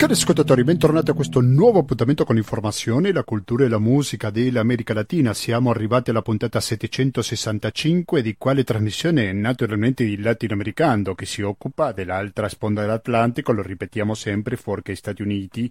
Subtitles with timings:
[0.00, 4.94] Cari ascoltatori, bentornati a questo nuovo appuntamento con l'informazione, la cultura e la musica dell'America
[4.94, 5.34] Latina.
[5.34, 12.48] Siamo arrivati alla puntata 765 di quale trasmissione naturalmente il latinoamericano che si occupa dell'altra
[12.48, 15.70] sponda dell'Atlantico, lo ripetiamo sempre, fuori Stati Uniti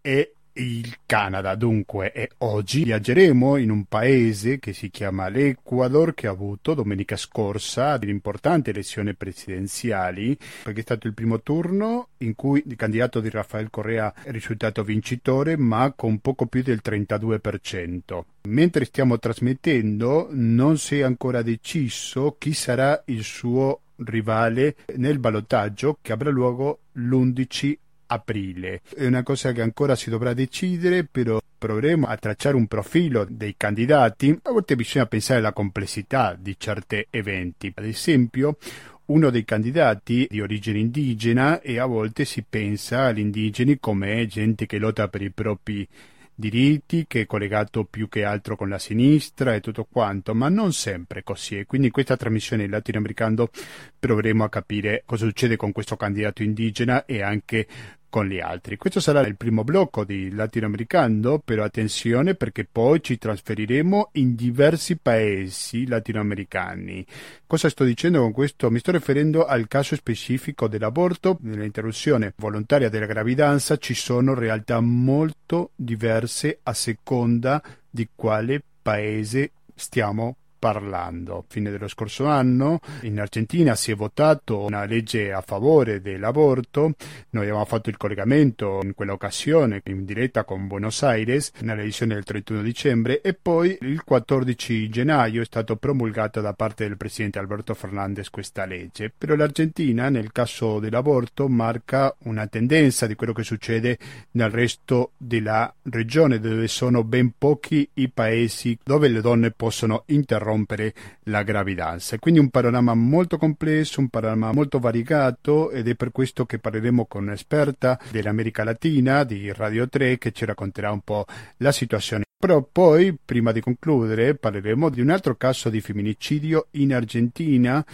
[0.00, 1.54] e il Canada.
[1.54, 7.16] Dunque, e oggi viaggeremo in un paese che si chiama l'Ecuador, che ha avuto domenica
[7.16, 13.20] scorsa delle importanti elezioni presidenziali, perché è stato il primo turno in cui il candidato
[13.20, 18.24] di Rafael Correa è risultato vincitore, ma con poco più del 32%.
[18.48, 25.98] Mentre stiamo trasmettendo, non si è ancora deciso chi sarà il suo rivale nel ballottaggio
[26.02, 27.76] che avrà luogo l'11
[28.06, 28.80] aprile.
[28.94, 33.54] È una cosa che ancora si dovrà decidere, però proveremo a tracciare un profilo dei
[33.56, 34.38] candidati.
[34.42, 37.72] A volte bisogna pensare alla complessità di certi eventi.
[37.74, 38.58] Ad esempio,
[39.06, 44.66] uno dei candidati di origine indigena e a volte si pensa agli indigeni come gente
[44.66, 45.86] che lotta per i propri
[46.34, 50.72] diritti, che è collegato più che altro con la sinistra e tutto quanto, ma non
[50.72, 51.58] sempre così.
[51.58, 53.50] E quindi in questa trasmissione latinoamericano
[53.98, 57.66] proveremo a capire cosa succede con questo candidato indigena e anche
[58.14, 58.76] con gli altri.
[58.76, 64.96] Questo sarà il primo blocco di latinoamericano, però attenzione perché poi ci trasferiremo in diversi
[64.98, 67.04] paesi latinoamericani.
[67.44, 68.70] Cosa sto dicendo con questo?
[68.70, 71.38] Mi sto riferendo al caso specifico dell'aborto.
[71.40, 77.60] Nell'interruzione volontaria della gravidanza ci sono realtà molto diverse a seconda
[77.90, 81.44] di quale paese stiamo parlando.
[81.46, 86.94] Fine dello scorso anno in Argentina si è votato una legge a favore dell'aborto.
[87.30, 92.62] Noi abbiamo fatto il collegamento in quell'occasione in diretta con Buenos Aires nell'edizione del 31
[92.62, 98.30] dicembre e poi il 14 gennaio è stato promulgato da parte del presidente Alberto Fernandez
[98.30, 99.12] questa legge.
[99.14, 103.98] Però l'Argentina nel caso dell'aborto marca una tendenza di quello che succede
[104.30, 110.52] nel resto della regione dove sono ben pochi i paesi dove le donne possono interrompere
[110.54, 110.94] interrompere
[111.24, 112.18] la gravidanza.
[112.18, 117.06] Quindi un panorama molto complesso, un panorama molto variegato ed è per questo che parleremo
[117.06, 121.26] con un'esperta dell'America Latina di Radio 3 che ci racconterà un po'
[121.58, 122.22] la situazione.
[122.36, 127.84] Però poi, prima di concludere, parleremo di un altro caso di femminicidio in Argentina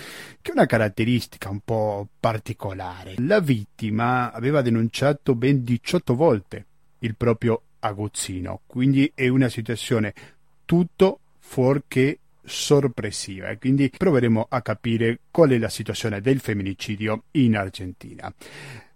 [0.40, 3.14] che è una caratteristica un po' particolare.
[3.18, 6.66] La vittima aveva denunciato ben 18 volte
[7.00, 10.12] il proprio aguzzino, quindi è una situazione
[10.66, 17.56] tutto fuorché sorpresiva e quindi proveremo a capire qual è la situazione del femminicidio in
[17.56, 18.32] Argentina.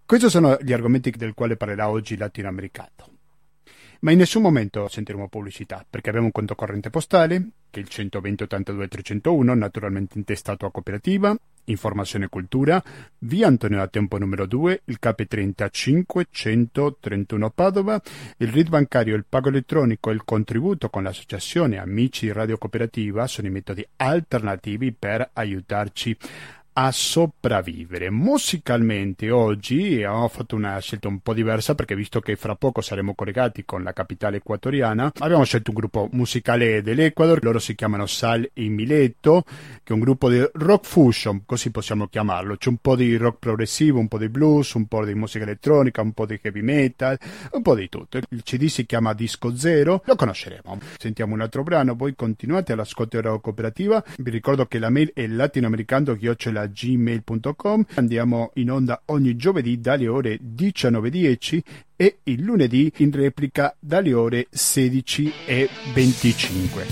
[0.07, 3.13] Questi sono gli argomenti del quale parlerà oggi latinoamericano.
[4.01, 7.89] Ma in nessun momento sentiremo pubblicità, perché abbiamo un conto corrente postale, che è il
[7.89, 11.35] 120 82 301, naturalmente intestato a cooperativa,
[11.67, 12.83] informazione e cultura,
[13.19, 18.01] via Antonio da Tempo numero 2, il KP35 131 Padova,
[18.39, 23.49] il RID bancario, il pago elettronico e il contributo con l'associazione Amici Radio Cooperativa sono
[23.49, 26.17] i metodi alternativi per aiutarci
[26.75, 28.11] a sopravvivere.
[28.11, 33.15] Musicalmente oggi abbiamo fatto una scelta un po' diversa perché visto che fra poco saremo
[33.15, 38.49] collegati con la capitale equatoriana, abbiamo scelto un gruppo musicale dell'Ecuador, loro si chiamano Sal
[38.53, 39.45] e Mileto,
[39.83, 42.57] che è un gruppo di rock fusion, così possiamo chiamarlo.
[42.57, 46.03] C'è un po' di rock progressivo, un po' di blues, un po' di musica elettronica,
[46.03, 47.17] un po' di heavy metal,
[47.53, 48.19] un po' di tutto.
[48.31, 50.79] Il CD si chiama Disco Zero, lo conosceremo.
[50.99, 54.03] Sentiamo un altro brano, voi continuate all'ascolto della cooperativa.
[54.19, 55.27] Vi ricordo che la mail è
[56.67, 57.85] gmail.com.
[57.95, 61.61] Andiamo in onda ogni giovedì dalle ore 19.10
[61.97, 66.83] e il lunedì in replica dalle ore 16.25.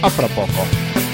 [0.00, 1.07] A fra poco.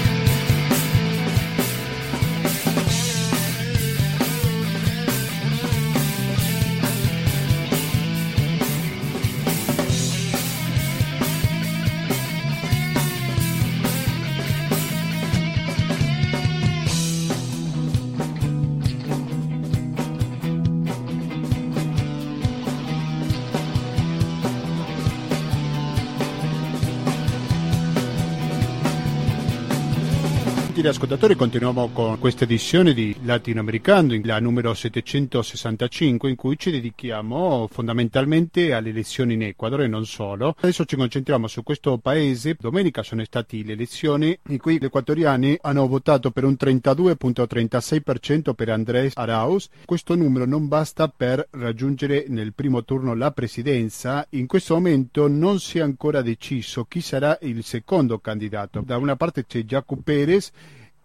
[30.85, 37.67] Gentili ascoltatori, continuiamo con questa edizione di Latinoamericano, la numero 765, in cui ci dedichiamo
[37.71, 40.55] fondamentalmente alle elezioni in Ecuador e non solo.
[40.59, 42.55] Adesso ci concentriamo su questo paese.
[42.59, 48.69] Domenica sono state le elezioni in cui gli equatoriani hanno votato per un 32.36% per
[48.69, 49.69] Andrés Arauz.
[49.85, 54.23] Questo numero non basta per raggiungere nel primo turno la presidenza.
[54.31, 58.83] In questo momento non si è ancora deciso chi sarà il secondo candidato.
[58.85, 60.51] Da una parte c'è Jaco Perez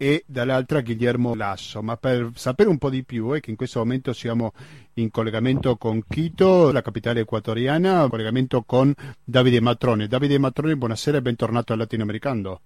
[0.03, 1.83] e dall'altra Guillermo Lasso.
[1.83, 4.55] Ma per sapere un po' di più, è che in questo momento siamo
[4.95, 10.09] in collegamento con Quito, la capitale equatoriana, in collegamento con Davide Matrone.
[10.09, 12.61] Davide Matrone, buonasera e bentornato al Latinoamericano.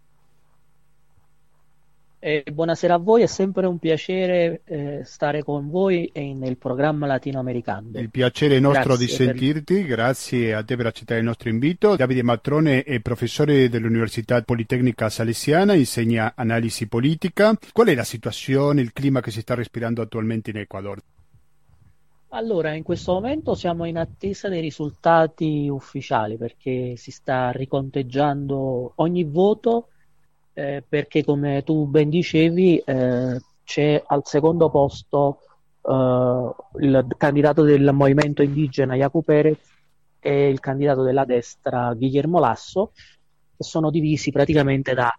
[2.26, 7.90] Eh, buonasera a voi, è sempre un piacere eh, stare con voi nel programma latinoamericano.
[7.98, 9.84] Il piacere nostro grazie di sentirti, per...
[9.84, 11.96] grazie a te per accettare il nostro invito.
[11.96, 17.58] Davide Matrone è professore dell'Università Politecnica Salesiana, insegna analisi politica.
[17.74, 20.98] Qual è la situazione, il clima che si sta respirando attualmente in Ecuador?
[22.28, 29.24] Allora, in questo momento siamo in attesa dei risultati ufficiali perché si sta riconteggiando ogni
[29.24, 29.88] voto
[30.54, 35.40] eh, perché come tu ben dicevi eh, c'è al secondo posto
[35.82, 39.58] eh, il candidato del movimento indigena Jacu Perez
[40.20, 45.12] e il candidato della destra Guillermo Lasso che sono divisi praticamente da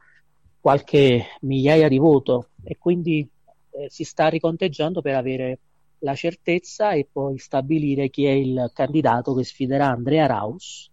[0.59, 3.27] qualche migliaia di voto e quindi
[3.71, 5.59] eh, si sta riconteggiando per avere
[5.99, 10.89] la certezza e poi stabilire chi è il candidato che sfiderà Andrea Raus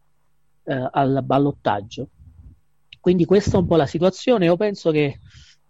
[0.65, 2.09] eh, al ballottaggio.
[3.03, 4.45] Quindi questa è un po' la situazione.
[4.45, 5.19] Io penso che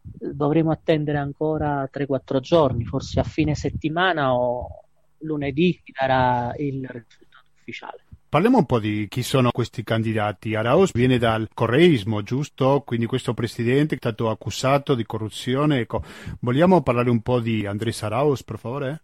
[0.02, 4.84] dovremo attendere ancora 3-4 giorni, forse a fine settimana o
[5.20, 8.04] lunedì darà il risultato ufficiale.
[8.28, 10.54] Parliamo un po' di chi sono questi candidati.
[10.54, 12.82] Arauz viene dal correismo, giusto?
[12.84, 15.78] Quindi questo presidente è stato accusato di corruzione.
[15.78, 16.02] Ecco,
[16.40, 19.02] vogliamo parlare un po' di Andrés Arauz, per favore?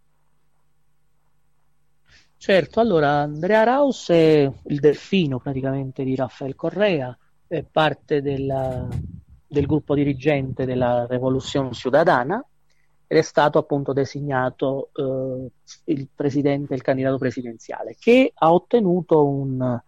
[2.36, 8.86] Certo, allora Andrea Arauz è il delfino praticamente di Raffaele Correa è parte della,
[9.46, 12.44] del gruppo dirigente della Revoluzione Ciudadana
[13.06, 15.50] ed è stato appunto designato eh,
[15.92, 19.80] il presidente, il candidato presidenziale, che ha ottenuto un,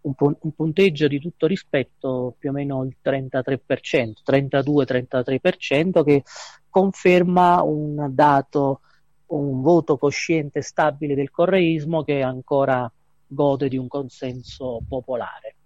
[0.00, 3.58] un, un, punteggio di tutto rispetto più o meno il 33%,
[4.24, 6.22] 32-33%, che
[6.70, 8.80] conferma un dato,
[9.26, 12.90] un voto cosciente stabile del correismo che ancora
[13.26, 15.56] gode di un consenso popolare.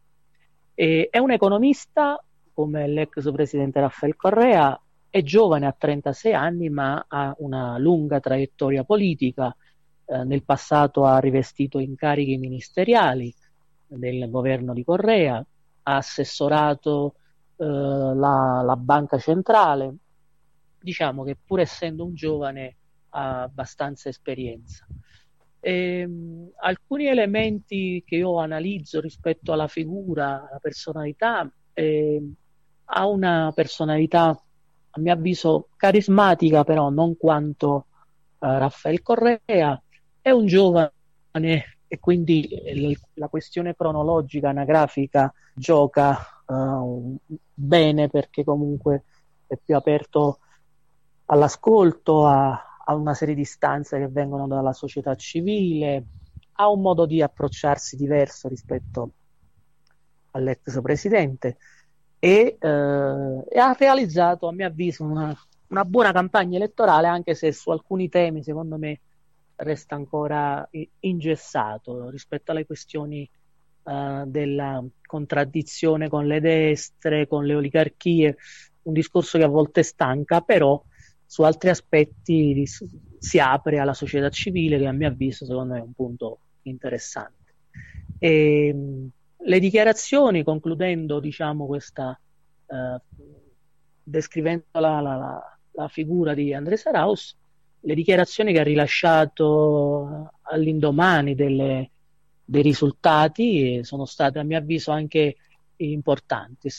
[0.81, 2.19] E è un economista
[2.55, 4.81] come l'ex presidente Raffaele Correa,
[5.11, 9.55] è giovane, ha 36 anni, ma ha una lunga traiettoria politica.
[10.07, 13.31] Eh, nel passato ha rivestito incarichi ministeriali
[13.87, 15.37] del governo di Correa,
[15.83, 17.17] ha assessorato
[17.57, 19.95] eh, la, la banca centrale.
[20.81, 22.77] Diciamo che pur essendo un giovane
[23.11, 24.87] ha abbastanza esperienza.
[25.61, 32.33] Ehm, alcuni elementi che io analizzo rispetto alla figura, alla personalità, eh,
[32.93, 34.29] ha una personalità
[34.93, 37.87] a mio avviso carismatica, però non quanto
[38.39, 39.81] eh, Raffaele Correa,
[40.21, 40.93] è un giovane
[41.93, 46.17] e quindi l- la questione cronologica, anagrafica gioca
[46.47, 47.17] uh,
[47.53, 49.05] bene perché comunque
[49.47, 50.39] è più aperto
[51.27, 56.05] all'ascolto, a, ha una serie di istanze che vengono dalla società civile,
[56.55, 59.13] ha un modo di approcciarsi diverso rispetto
[60.33, 61.57] all'ex presidente
[62.19, 65.35] e, eh, e ha realizzato, a mio avviso, una,
[65.69, 69.01] una, buona campagna elettorale, anche se su alcuni temi, secondo me,
[69.57, 70.69] resta ancora
[71.01, 73.29] ingessato rispetto alle questioni
[73.85, 78.37] eh, della contraddizione con le destre, con le oligarchie,
[78.83, 80.83] un discorso che a volte stanca, però
[81.31, 85.83] su altri aspetti si apre alla società civile che a mio avviso secondo me è
[85.83, 87.55] un punto interessante.
[88.19, 92.19] E, ehm, le dichiarazioni, concludendo diciamo questa,
[92.67, 93.01] eh,
[94.03, 97.37] descrivendo la, la, la, figura di André Saraus,
[97.79, 101.91] le dichiarazioni che ha rilasciato all'indomani delle,
[102.45, 105.37] dei risultati sono state a mio avviso anche
[105.77, 106.71] importanti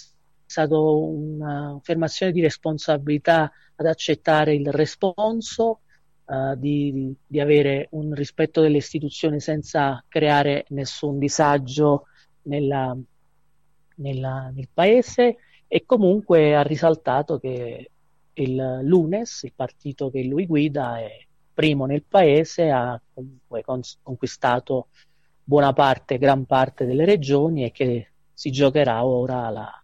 [0.51, 5.79] stata un'affermazione di responsabilità ad accettare il responso,
[6.25, 12.07] uh, di, di, avere un rispetto delle istituzioni senza creare nessun disagio
[12.43, 12.95] nella,
[13.95, 15.37] nella, nel paese.
[15.67, 17.91] E comunque ha risaltato che
[18.33, 23.63] il Lunes, il partito che lui guida, è primo nel paese, ha comunque
[24.01, 24.87] conquistato
[25.43, 29.80] buona parte, gran parte delle regioni e che si giocherà ora la,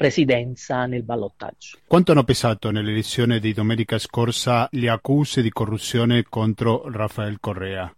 [0.00, 1.76] presidenza nel ballottaggio.
[1.86, 7.94] Quanto hanno pesato nell'elezione di domenica scorsa le accuse di corruzione contro Rafael Correa?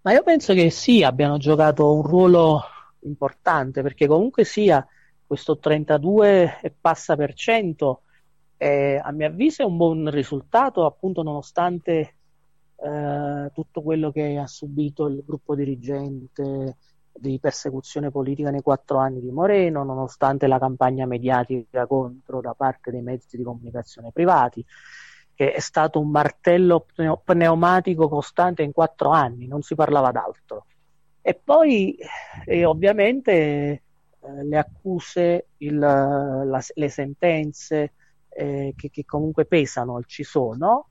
[0.00, 2.62] Ma io penso che sì, abbiano giocato un ruolo
[3.00, 4.82] importante perché comunque sia
[5.26, 8.00] questo 32 e passa per cento
[8.56, 12.16] eh, a mio avviso è un buon risultato appunto nonostante
[12.76, 16.76] eh, tutto quello che ha subito il gruppo dirigente
[17.18, 22.90] di persecuzione politica nei quattro anni di Moreno, nonostante la campagna mediatica contro da parte
[22.90, 24.64] dei mezzi di comunicazione privati,
[25.34, 26.86] che è stato un martello
[27.24, 30.66] pneumatico costante in quattro anni, non si parlava d'altro.
[31.20, 31.98] E poi
[32.44, 33.80] eh, ovviamente eh,
[34.44, 37.92] le accuse, il, la, le sentenze
[38.28, 40.86] eh, che, che, comunque pesano, ci sono,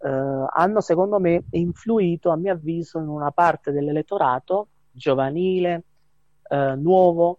[0.00, 5.84] eh, hanno secondo me influito, a mio avviso, in una parte dell'elettorato giovanile,
[6.48, 7.38] eh, nuovo,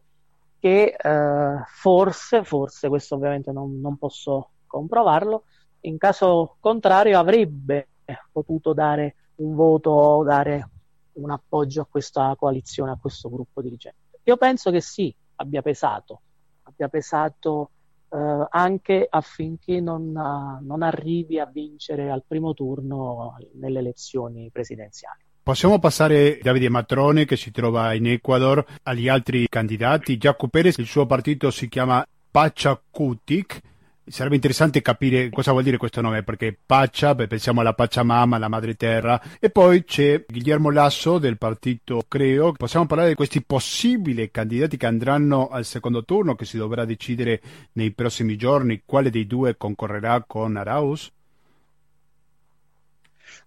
[0.59, 5.43] che eh, forse, forse, questo ovviamente non, non, posso comprovarlo,
[5.81, 7.87] in caso contrario avrebbe
[8.31, 10.69] potuto dare un voto o dare
[11.13, 14.19] un appoggio a questa coalizione, a questo gruppo dirigente.
[14.23, 16.21] Io penso che sì, abbia pesato,
[16.63, 17.71] abbia pesato
[18.09, 25.23] eh, anche affinché non, non arrivi a vincere al primo turno nelle elezioni presidenziali.
[25.49, 30.19] Possiamo passare Davide Matrone che si trova in Ecuador agli altri candidati.
[30.19, 33.59] Giacomo Perez, il suo partito si chiama Pachacutic.
[34.05, 38.47] Sarebbe interessante capire cosa vuol dire questo nome, perché Pacha, beh, pensiamo alla Pachamama, alla
[38.47, 42.51] madre terra, e poi c'è Guillermo Lasso del partito Creo.
[42.51, 47.41] Possiamo parlare di questi possibili candidati che andranno al secondo turno, che si dovrà decidere
[47.71, 51.09] nei prossimi giorni, quale dei due concorrerà con Arauz?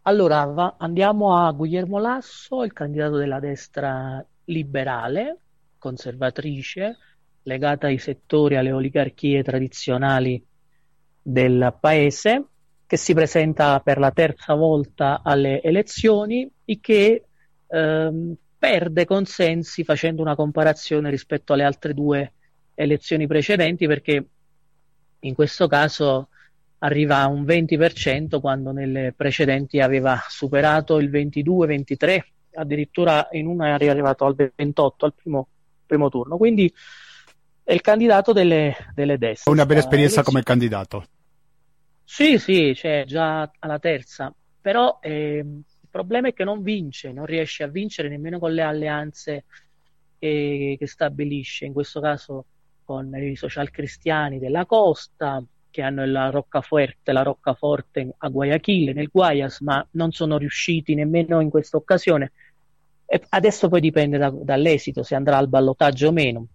[0.04, 5.38] Allora, va, andiamo a Guglielmo Lasso, il candidato della destra liberale,
[5.78, 6.98] conservatrice,
[7.42, 10.44] legata ai settori, alle oligarchie tradizionali
[11.22, 12.46] del paese,
[12.84, 17.24] che si presenta per la terza volta alle elezioni e che
[17.68, 22.32] ehm, perde consensi facendo una comparazione rispetto alle altre due
[22.74, 24.26] elezioni precedenti perché
[25.20, 26.28] in questo caso
[26.82, 32.20] arriva a un 20% quando nelle precedenti aveva superato il 22-23,
[32.54, 35.48] addirittura in una è arrivato al 28 al primo,
[35.86, 36.36] primo turno.
[36.36, 36.72] Quindi
[37.62, 39.50] è il candidato delle, delle destre.
[39.50, 41.04] Una bella esperienza come candidato.
[42.04, 47.26] Sì, sì, cioè già alla terza, però eh, il problema è che non vince, non
[47.26, 49.44] riesce a vincere nemmeno con le alleanze
[50.18, 52.44] che, che stabilisce, in questo caso
[52.84, 59.08] con i social cristiani della costa, che hanno la roccaforte, la roccaforte a Guayaquil, nel
[59.10, 62.30] Guayas, ma non sono riusciti nemmeno in questa occasione.
[63.30, 66.46] Adesso poi dipende da, dall'esito, se andrà al ballottaggio o meno.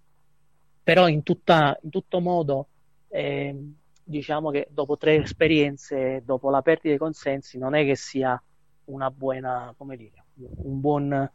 [0.84, 2.68] Però in, tutta, in tutto modo,
[3.10, 3.56] eh,
[4.04, 8.42] diciamo che dopo tre esperienze, dopo la perdita dei consensi, non è che sia
[8.86, 11.32] una buona, come dire, un buon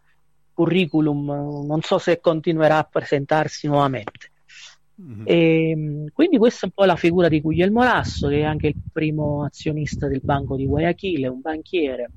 [0.54, 1.64] curriculum.
[1.66, 4.31] Non so se continuerà a presentarsi nuovamente.
[5.02, 5.22] Mm-hmm.
[5.26, 8.68] E, ehm, quindi questa è un po' la figura di Guglielmo Lasso, che è anche
[8.68, 12.10] il primo azionista del Banco di Guayaquil, un banchiere,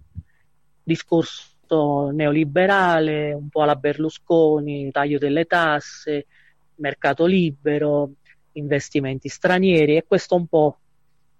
[0.83, 6.27] discorso neoliberale, un po' alla Berlusconi, taglio delle tasse,
[6.75, 8.11] mercato libero,
[8.53, 10.77] investimenti stranieri, e questo è un po'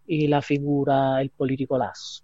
[0.06, 2.24] la figura, il politico Lasso.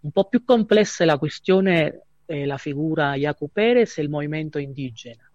[0.00, 4.58] Un po' più complessa è la questione, è la figura Jaco Perez e il movimento
[4.58, 5.28] indigena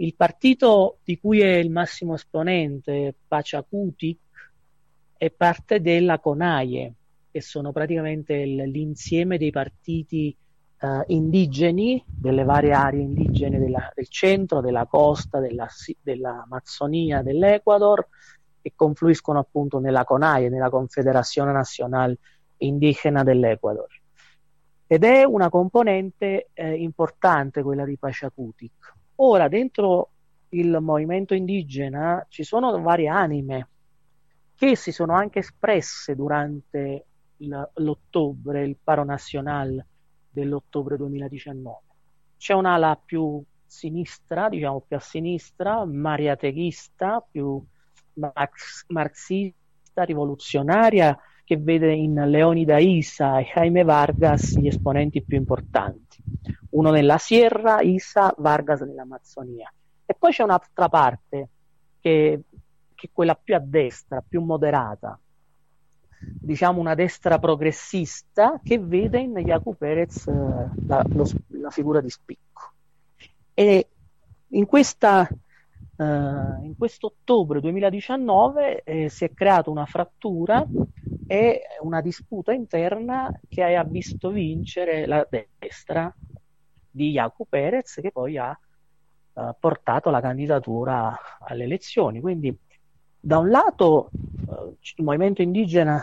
[0.00, 4.18] il partito di cui è il massimo esponente, Pachacutic,
[5.16, 6.94] è parte della CONAIE,
[7.30, 10.34] che sono praticamente l'insieme dei partiti
[10.80, 15.66] eh, indigeni delle varie aree indigene della, del centro, della costa, della,
[16.00, 18.06] dell'Amazzonia, dell'Ecuador,
[18.62, 22.18] che confluiscono appunto nella CONAIE, nella Confederazione Nazionale
[22.58, 23.88] Indigena dell'Ecuador.
[24.86, 30.10] Ed è una componente eh, importante quella di Pachacutic, Ora, dentro
[30.50, 33.68] il movimento indigena ci sono varie anime
[34.54, 37.06] che si sono anche espresse durante
[37.74, 39.86] l'ottobre, il paro nazionale
[40.30, 41.78] dell'ottobre 2019.
[42.36, 47.60] C'è un'ala più sinistra, diciamo più a sinistra, mariateghista, più
[48.14, 51.16] marx- marxista, rivoluzionaria,
[51.48, 56.22] che vede in Leonida Isa e Jaime Vargas gli esponenti più importanti.
[56.72, 59.72] Uno nella Sierra, Isa, Vargas nell'Amazzonia.
[60.04, 61.48] E poi c'è un'altra parte
[62.00, 62.42] che,
[62.94, 65.18] che è quella più a destra, più moderata,
[66.18, 70.32] diciamo una destra progressista che vede in Jaco Perez eh,
[70.86, 72.72] la, lo, la, figura di spicco.
[73.54, 73.88] E
[74.48, 75.26] in questa
[75.98, 80.64] Uh, in questo ottobre 2019 eh, si è creata una frattura
[81.30, 86.12] e una disputa interna che ha visto vincere la destra
[86.90, 88.58] di Jaco Perez che poi ha
[89.34, 92.20] uh, portato la candidatura alle elezioni.
[92.20, 92.56] Quindi
[93.20, 94.08] da un lato
[94.46, 96.02] uh, il movimento indigena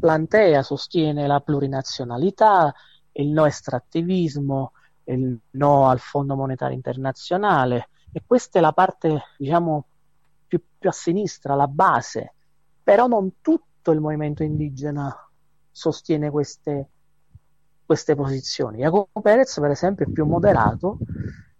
[0.00, 2.74] Plantea sostiene la plurinazionalità,
[3.12, 4.72] il no estrattivismo,
[5.04, 9.84] il no al Fondo Monetario Internazionale e questa è la parte diciamo
[10.46, 12.32] più, più a sinistra, la base,
[12.82, 13.42] però non
[13.80, 15.14] tutto il movimento indigena
[15.70, 16.88] sostiene queste,
[17.84, 18.78] queste posizioni.
[18.78, 20.98] Jacopo Perez per esempio è più moderato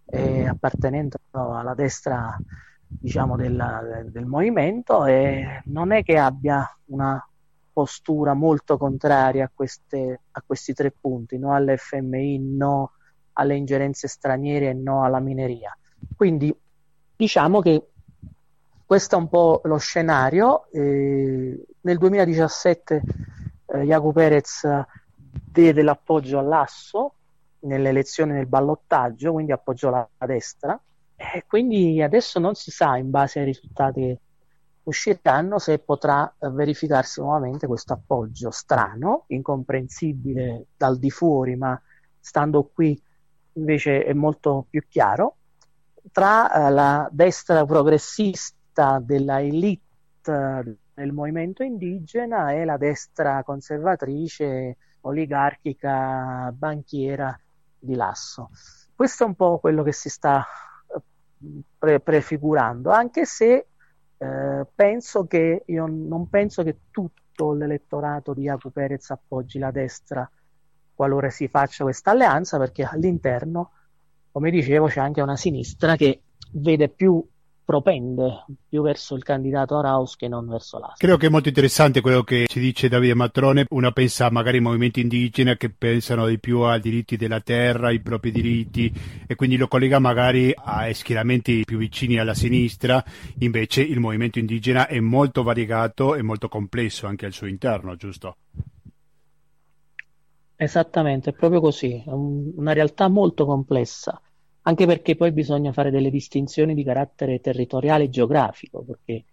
[0.04, 2.36] eh, appartenente alla destra
[2.86, 7.24] diciamo, della, del movimento e non è che abbia una
[7.72, 12.92] postura molto contraria a, queste, a questi tre punti, no all'FMI, no
[13.34, 15.74] alle ingerenze straniere e no alla mineria.
[16.14, 16.54] Quindi
[17.16, 17.86] diciamo che
[18.84, 20.68] questo è un po' lo scenario.
[20.72, 23.02] Eh, nel 2017
[23.66, 24.66] eh, Jaco Perez
[25.30, 27.14] diede l'appoggio all'asso
[27.60, 30.80] nelle elezioni nel ballottaggio, quindi appoggiò la, la destra.
[31.16, 34.18] E quindi adesso non si sa, in base ai risultati che
[34.84, 41.80] usciranno, se potrà eh, verificarsi nuovamente questo appoggio strano, incomprensibile dal di fuori, ma
[42.18, 43.00] stando qui
[43.54, 45.36] invece è molto più chiaro,
[46.10, 56.52] tra eh, la destra progressista della elite del movimento indigena e la destra conservatrice, oligarchica,
[56.54, 57.38] banchiera
[57.78, 58.50] di Lasso.
[58.94, 60.44] Questo è un po' quello che si sta
[60.94, 61.00] eh,
[61.78, 63.66] pre- prefigurando, anche se
[64.18, 70.30] eh, penso che io non penso che tutto l'elettorato di Jaco Perez appoggi la destra
[70.94, 73.70] qualora si faccia questa alleanza, perché all'interno,
[74.30, 76.20] come dicevo, c'è anche una sinistra che
[76.52, 77.26] vede più
[77.70, 80.96] propende più verso il candidato Araus che non verso l'altro.
[80.98, 83.66] Credo che è molto interessante quello che ci dice Davide Matrone.
[83.68, 88.00] Uno pensa magari ai movimenti indigeni che pensano di più ai diritti della terra, ai
[88.00, 88.92] propri diritti
[89.24, 93.04] e quindi lo collega magari a schieramenti più vicini alla sinistra.
[93.38, 98.34] Invece il movimento indigena è molto variegato e molto complesso anche al suo interno, giusto?
[100.56, 104.20] Esattamente, è proprio così, è un, una realtà molto complessa,
[104.62, 109.24] anche perché poi bisogna fare delle distinzioni di carattere territoriale e geografico, perché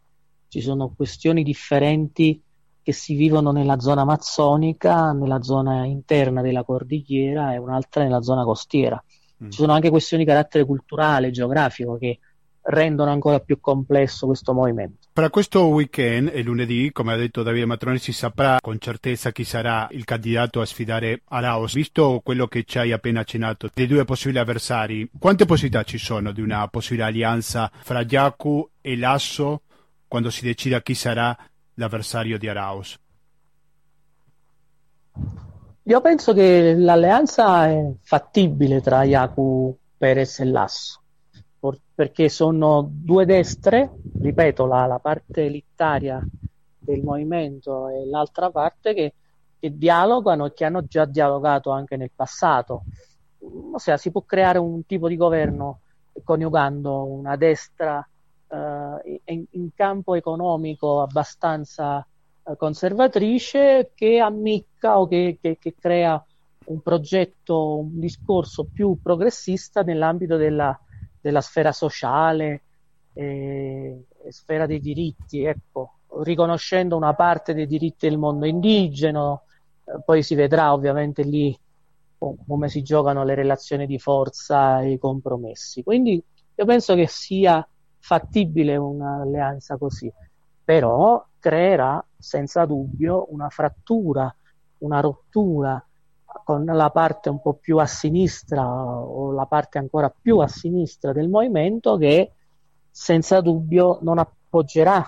[0.48, 2.42] ci sono questioni differenti
[2.82, 8.46] che si vivono nella zona amazzonica, nella zona interna della cordigliera e un'altra nella zona
[8.46, 9.04] costiera.
[9.44, 9.50] Mm.
[9.50, 12.20] Ci sono anche questioni di carattere culturale, geografico, che
[12.62, 15.07] rendono ancora più complesso questo movimento.
[15.17, 19.43] Per questo weekend e lunedì, come ha detto Davide Matroni, si saprà con certezza chi
[19.43, 21.73] sarà il candidato a sfidare Araos.
[21.73, 26.32] Visto quello che ci hai appena accennato, dei due possibili avversari, quante possibilità ci sono
[26.32, 29.63] di una possibile alleanza fra Giacu e Lasso
[30.08, 31.36] quando si decida chi sarà
[31.73, 32.99] l'avversario di Araos?
[35.82, 41.01] Io penso che l'alleanza è fattibile tra Jacu, Perez e Lasso
[41.98, 46.24] perché sono due destre, ripeto, la, la parte elitaria
[46.78, 49.14] del movimento e l'altra parte che,
[49.60, 52.84] che, dialogano e che hanno già dialogato anche nel passato.
[53.74, 55.80] Ossia, si può creare un tipo di governo
[56.24, 58.08] coniugando una destra
[58.48, 62.06] eh, in, in, campo economico abbastanza
[62.44, 66.24] eh, conservatrice che ammicca o che, che, che crea
[66.66, 70.80] un progetto, un discorso più progressista nell'ambito della
[71.28, 72.62] della sfera sociale
[73.12, 79.44] e, e sfera dei diritti, ecco, riconoscendo una parte dei diritti del mondo indigeno,
[79.84, 81.58] eh, poi si vedrà ovviamente lì
[82.18, 85.84] come si giocano le relazioni di forza e i compromessi.
[85.84, 86.24] Quindi
[86.56, 87.68] io penso che sia
[88.00, 90.12] fattibile un'alleanza così,
[90.63, 94.34] però creerà senza dubbio una frattura,
[94.80, 95.86] una rottura
[96.48, 101.12] con la parte un po' più a sinistra o la parte ancora più a sinistra
[101.12, 102.32] del movimento che
[102.90, 105.04] senza dubbio non appoggerà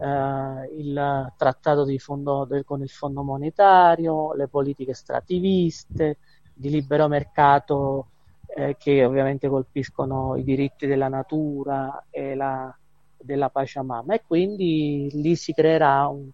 [0.00, 6.16] eh, il trattato fondo, del, con il Fondo Monetario, le politiche estrativiste,
[6.54, 8.06] di libero mercato
[8.46, 12.74] eh, che ovviamente colpiscono i diritti della natura e la,
[13.18, 14.14] della Pachamama.
[14.14, 16.30] E quindi lì si creerà un,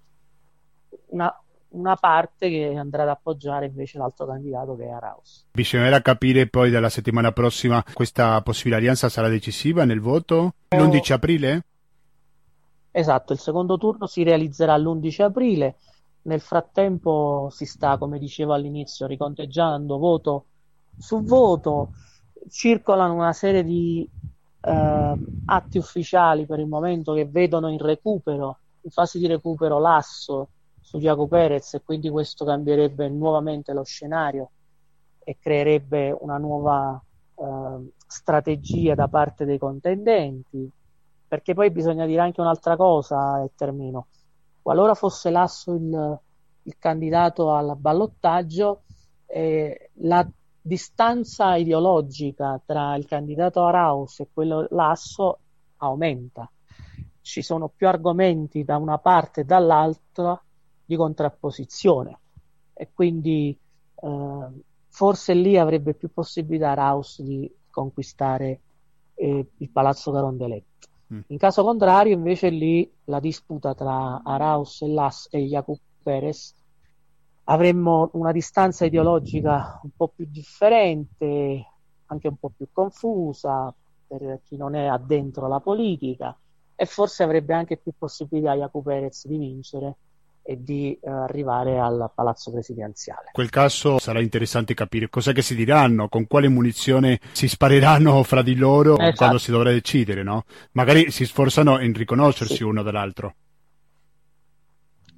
[1.06, 1.36] una,
[1.74, 5.46] una parte che andrà ad appoggiare invece l'altro candidato che è Araus.
[5.52, 11.64] Bisognerà capire poi dalla settimana prossima questa possibile alleanza sarà decisiva nel voto l'11 aprile?
[12.90, 15.76] Esatto, il secondo turno si realizzerà l'11 aprile.
[16.22, 20.44] Nel frattempo si sta, come dicevo all'inizio, riconteggiando voto
[20.96, 21.90] su voto.
[22.48, 24.08] Circolano una serie di
[24.60, 25.14] eh,
[25.46, 30.48] atti ufficiali per il momento che vedono in recupero, in fase di recupero l'asso
[30.94, 34.50] su Diaco Perez e quindi questo cambierebbe nuovamente lo scenario
[35.24, 37.02] e creerebbe una nuova
[37.34, 40.70] eh, strategia da parte dei contendenti
[41.26, 44.06] perché poi bisogna dire anche un'altra cosa e termino
[44.62, 46.18] qualora fosse Lasso il,
[46.62, 48.82] il candidato al ballottaggio
[49.26, 50.24] eh, la
[50.60, 55.40] distanza ideologica tra il candidato Araus e quello Lasso
[55.78, 56.48] aumenta.
[57.20, 60.40] Ci sono più argomenti da una parte e dall'altra
[60.84, 62.18] di contrapposizione
[62.72, 63.56] e quindi
[63.94, 64.48] eh,
[64.88, 68.60] forse lì avrebbe più possibilità Raus di conquistare
[69.14, 70.64] eh, il palazzo Carondelet.
[71.12, 71.20] Mm.
[71.28, 76.54] In caso contrario, invece, lì la disputa tra Araus e Las e Jacob Perez
[77.44, 81.66] avremmo una distanza ideologica un po' più differente,
[82.06, 83.74] anche un po' più confusa
[84.06, 86.36] per chi non è addentro la politica
[86.76, 89.96] e forse avrebbe anche più possibilità Jacob Perez di vincere
[90.44, 93.24] e di eh, arrivare al palazzo presidenziale.
[93.26, 98.22] In quel caso sarà interessante capire cosa che si diranno, con quale munizione si spareranno
[98.24, 99.16] fra di loro esatto.
[99.16, 100.44] quando si dovrà decidere, no?
[100.72, 102.62] Magari si sforzano in riconoscersi sì.
[102.62, 103.34] uno dall'altro.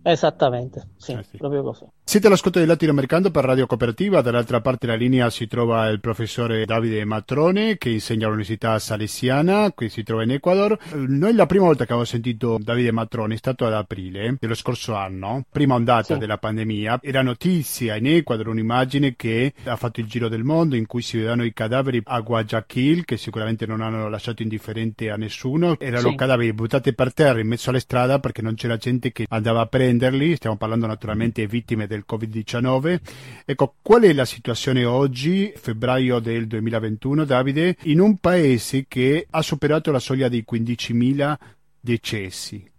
[0.08, 1.36] Esattamente, sì, eh sì.
[1.36, 1.84] proprio così.
[2.04, 6.64] Siete all'ascolto del latinoamericano per Radio Cooperativa, dall'altra parte della linea si trova il professore
[6.64, 10.78] Davide Matrone che insegna all'Università Salesiana, qui si trova in Ecuador.
[10.94, 14.94] Noi la prima volta che avevo sentito Davide Matrone è stato ad aprile dello scorso
[14.94, 16.18] anno, prima ondata sì.
[16.20, 17.00] della pandemia.
[17.02, 21.16] Era notizia in Ecuador un'immagine che ha fatto il giro del mondo in cui si
[21.16, 25.76] vedevano i cadaveri a Guayaquil che sicuramente non hanno lasciato indifferente a nessuno.
[25.80, 26.14] Erano sì.
[26.14, 29.66] cadaveri buttati per terra in mezzo alla strada perché non c'era gente che andava a
[29.96, 30.36] prenderli.
[30.36, 33.00] Stiamo parlando naturalmente vittime del del Covid-19.
[33.44, 39.42] Ecco, qual è la situazione oggi, febbraio del 2021, Davide, in un paese che ha
[39.42, 41.34] superato la soglia dei 15.000
[41.80, 42.70] decessi?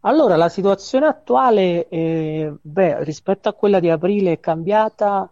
[0.00, 5.28] Allora, la situazione attuale, eh, beh, rispetto a quella di aprile è cambiata,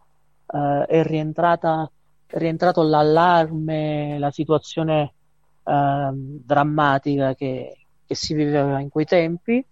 [0.47, 1.89] eh, è, rientrata,
[2.27, 5.15] è rientrato l'allarme, la situazione
[5.63, 9.65] eh, drammatica che, che, si viveva in quei tempi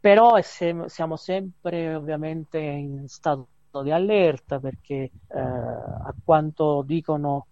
[0.00, 3.48] però se, siamo sempre ovviamente in stato
[3.82, 7.48] di allerta perché eh, a quanto dicono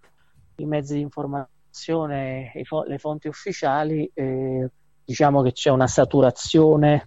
[0.56, 4.70] i mezzi di informazione, fo- le fonti ufficiali, eh,
[5.04, 7.04] diciamo che c'è una saturazione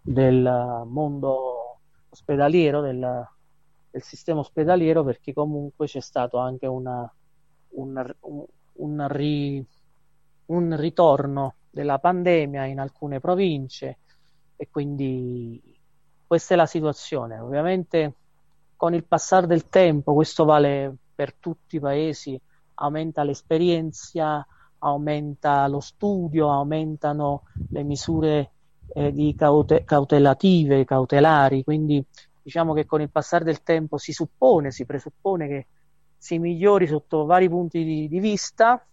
[0.00, 1.78] del mondo
[2.10, 3.26] ospedaliero, del,
[3.90, 7.10] del, sistema ospedaliero, perché comunque c'è stato anche una,
[7.70, 8.44] un, un,
[8.74, 9.64] un, ri,
[10.46, 13.98] un ritorno della pandemia in alcune province
[14.56, 15.60] e quindi
[16.26, 17.40] questa è la situazione.
[17.40, 18.14] Ovviamente
[18.76, 22.40] con il passare del tempo, questo vale per tutti i paesi,
[22.74, 24.46] aumenta l'esperienza,
[24.78, 28.50] aumenta lo studio, aumentano le misure
[28.94, 32.04] eh, di caute- cautelative, cautelari, quindi
[32.42, 35.66] diciamo che con il passare del tempo si suppone, si presuppone che
[36.16, 38.84] si migliori sotto vari punti di, di vista,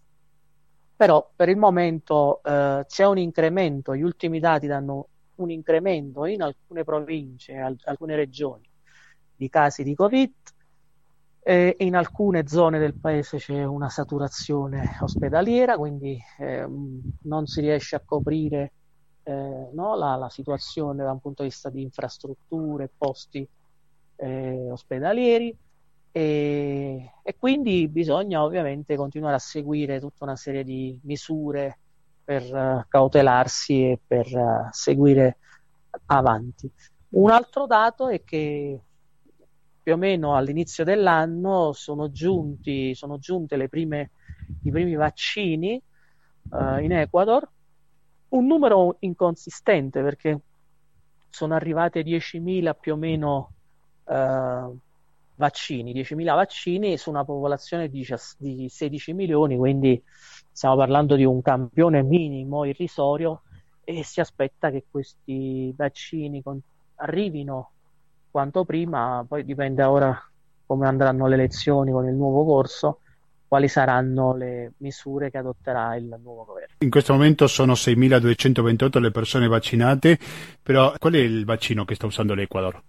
[1.01, 6.43] però per il momento eh, c'è un incremento, gli ultimi dati danno un incremento in
[6.43, 8.69] alcune province, in alcune regioni
[9.35, 10.31] di casi di Covid
[11.41, 16.67] e in alcune zone del paese c'è una saturazione ospedaliera, quindi eh,
[17.23, 18.71] non si riesce a coprire
[19.23, 23.47] eh, no, la, la, situazione da un punto di vista di infrastrutture, posti
[24.17, 25.57] eh, ospedalieri
[26.11, 31.77] e, e, quindi bisogna ovviamente continuare a seguire tutta una serie di misure
[32.23, 35.37] per uh, cautelarsi e per uh, seguire
[36.07, 36.69] avanti.
[37.09, 38.79] Un altro dato è che
[39.81, 44.11] più o meno all'inizio dell'anno sono giunti sono giunte prime,
[44.63, 45.81] i primi vaccini
[46.51, 47.49] uh, in Ecuador,
[48.29, 50.39] un numero inconsistente perché
[51.29, 53.53] sono arrivate 10.000 più o meno
[55.41, 60.01] vaccini, 10.000 vaccini su una popolazione di, di 16 milioni, quindi
[60.51, 63.41] stiamo parlando di un campione minimo irrisorio
[63.83, 66.61] e si aspetta che questi vaccini con-
[66.95, 67.71] arrivino
[68.29, 70.17] quanto prima, poi dipende ora
[70.65, 72.99] come andranno le elezioni con il nuovo corso,
[73.47, 76.75] quali saranno le misure che adotterà il nuovo governo.
[76.77, 80.17] In questo momento sono 6.228 le persone vaccinate,
[80.61, 82.81] però qual è il vaccino che sta usando l'Ecuador?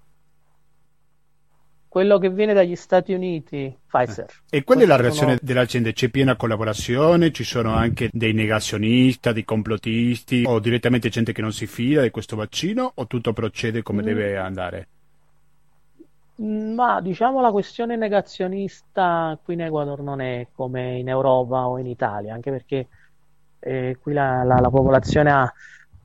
[1.93, 4.25] Quello che viene dagli Stati Uniti, Pfizer.
[4.49, 4.57] Eh.
[4.57, 5.41] E qual è la reazione sono...
[5.43, 5.93] della gente?
[5.93, 7.33] C'è piena collaborazione?
[7.33, 12.09] Ci sono anche dei negazionisti, dei complottisti o direttamente gente che non si fida di
[12.09, 14.05] questo vaccino o tutto procede come mm.
[14.07, 14.89] deve andare?
[16.37, 21.87] Ma diciamo la questione negazionista qui in Ecuador non è come in Europa o in
[21.87, 22.87] Italia, anche perché
[23.59, 25.53] eh, qui la, la, la popolazione ha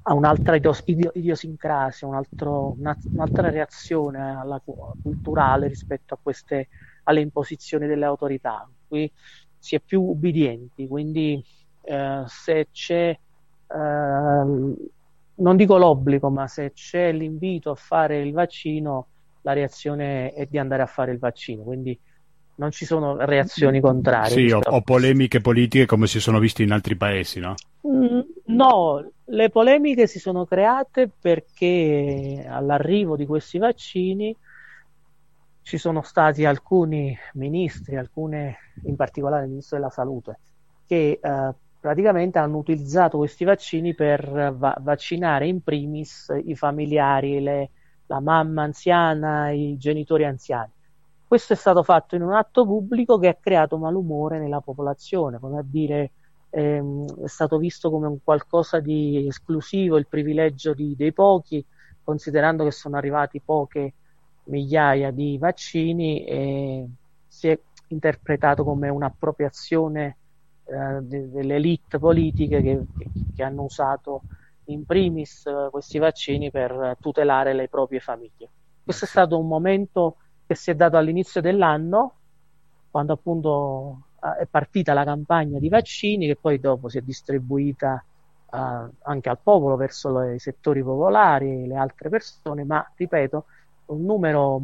[0.09, 4.61] ha un'altra idiosincrasia, un altro, un'altra reazione alla,
[5.01, 6.69] culturale rispetto a queste,
[7.03, 8.65] alle imposizioni delle autorità.
[8.87, 9.11] Qui
[9.59, 11.43] si è più ubbidienti, quindi
[11.81, 19.07] eh, se c'è, eh, non dico l'obbligo, ma se c'è l'invito a fare il vaccino,
[19.41, 21.99] la reazione è di andare a fare il vaccino, quindi
[22.55, 24.47] non ci sono reazioni contrarie.
[24.47, 27.55] Sì, o, o, polemiche politiche come si sono viste in altri paesi, no?
[27.85, 34.35] Mm, no, le polemiche si sono create perché all'arrivo di questi vaccini
[35.61, 40.39] ci sono stati alcuni ministri, alcune, in particolare il ministro della salute,
[40.85, 47.71] che eh, praticamente hanno utilizzato questi vaccini per va- vaccinare in primis i familiari, le,
[48.05, 50.71] la mamma anziana, i genitori anziani.
[51.27, 55.59] Questo è stato fatto in un atto pubblico che ha creato malumore nella popolazione, come
[55.59, 56.11] a dire
[56.49, 61.63] ehm, è stato visto come un qualcosa di esclusivo, il privilegio di, dei pochi,
[62.03, 63.93] considerando che sono arrivati poche
[64.45, 66.87] migliaia di vaccini e
[67.27, 70.17] si è interpretato come un'appropriazione
[70.65, 72.85] eh, de- delle elite politiche che,
[73.35, 74.23] che, hanno usato
[74.65, 78.49] in primis eh, questi vaccini per tutelare le proprie famiglie.
[78.83, 82.15] Questo è stato un momento che si è dato all'inizio dell'anno,
[82.89, 88.03] quando appunto è partita la campagna di vaccini, che poi dopo si è distribuita
[88.49, 88.57] uh,
[89.03, 93.45] anche al popolo, verso i settori popolari, le altre persone, ma ripeto,
[93.87, 94.61] un numero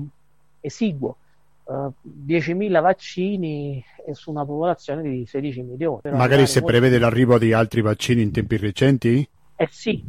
[0.60, 1.18] esiguo,
[1.64, 1.92] uh,
[2.28, 6.02] eh, 10.000 vaccini su una popolazione di 16 milioni.
[6.12, 9.28] Magari se prevede l'arrivo di altri vaccini in tempi recenti?
[9.56, 10.04] Eh sì,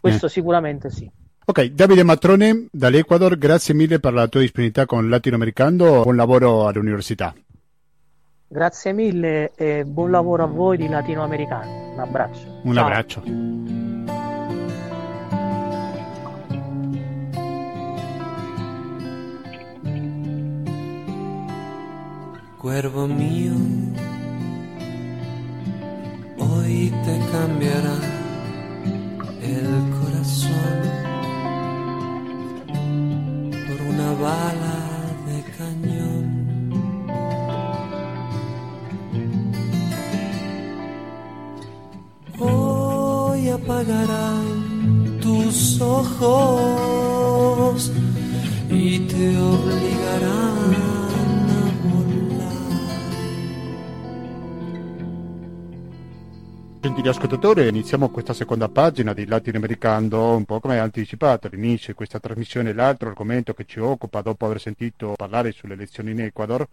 [0.00, 0.30] questo eh.
[0.30, 1.10] sicuramente sì.
[1.46, 7.34] Ok, Davide Matrone dall'Ecuador, grazie mille per la tua disponibilità con Latinoamericano, buon lavoro all'università.
[8.54, 11.90] Grazie mille e buon lavoro a voi di Latinoamericano.
[11.94, 12.60] Un abbraccio.
[12.62, 12.84] Un Ciao.
[12.84, 13.22] abbraccio.
[22.58, 23.54] Cuervo mío,
[26.38, 27.96] hoy te cambiará
[29.42, 30.80] el corazón
[33.66, 34.83] por una bala
[43.54, 47.90] apagarán tus ojos
[48.70, 50.94] y te obligarán
[56.84, 62.20] Gentili ascoltatori, iniziamo questa seconda pagina di Latinoamericano, un po' come anticipato all'inizio di questa
[62.20, 66.68] trasmissione, l'altro argomento che ci occupa dopo aver sentito parlare sulle elezioni in Ecuador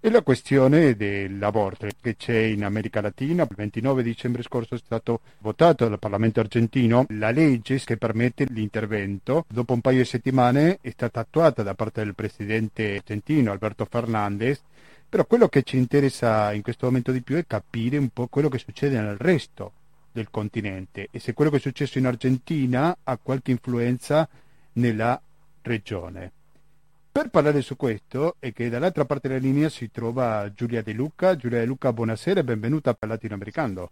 [0.00, 3.42] è la questione dell'aborto che c'è in America Latina.
[3.42, 9.44] Il 29 dicembre scorso è stato votato dal Parlamento argentino la legge che permette l'intervento.
[9.46, 14.62] Dopo un paio di settimane è stata attuata da parte del presidente argentino Alberto Fernandez
[15.10, 18.48] però quello che ci interessa in questo momento di più è capire un po' quello
[18.48, 19.72] che succede nel resto
[20.12, 24.28] del continente e se quello che è successo in Argentina ha qualche influenza
[24.74, 25.20] nella
[25.62, 26.30] regione.
[27.20, 31.36] Per parlare su questo è che dall'altra parte della linea si trova Giulia De Luca.
[31.36, 33.90] Giulia De Luca, buonasera e benvenuta a Latinoamericano.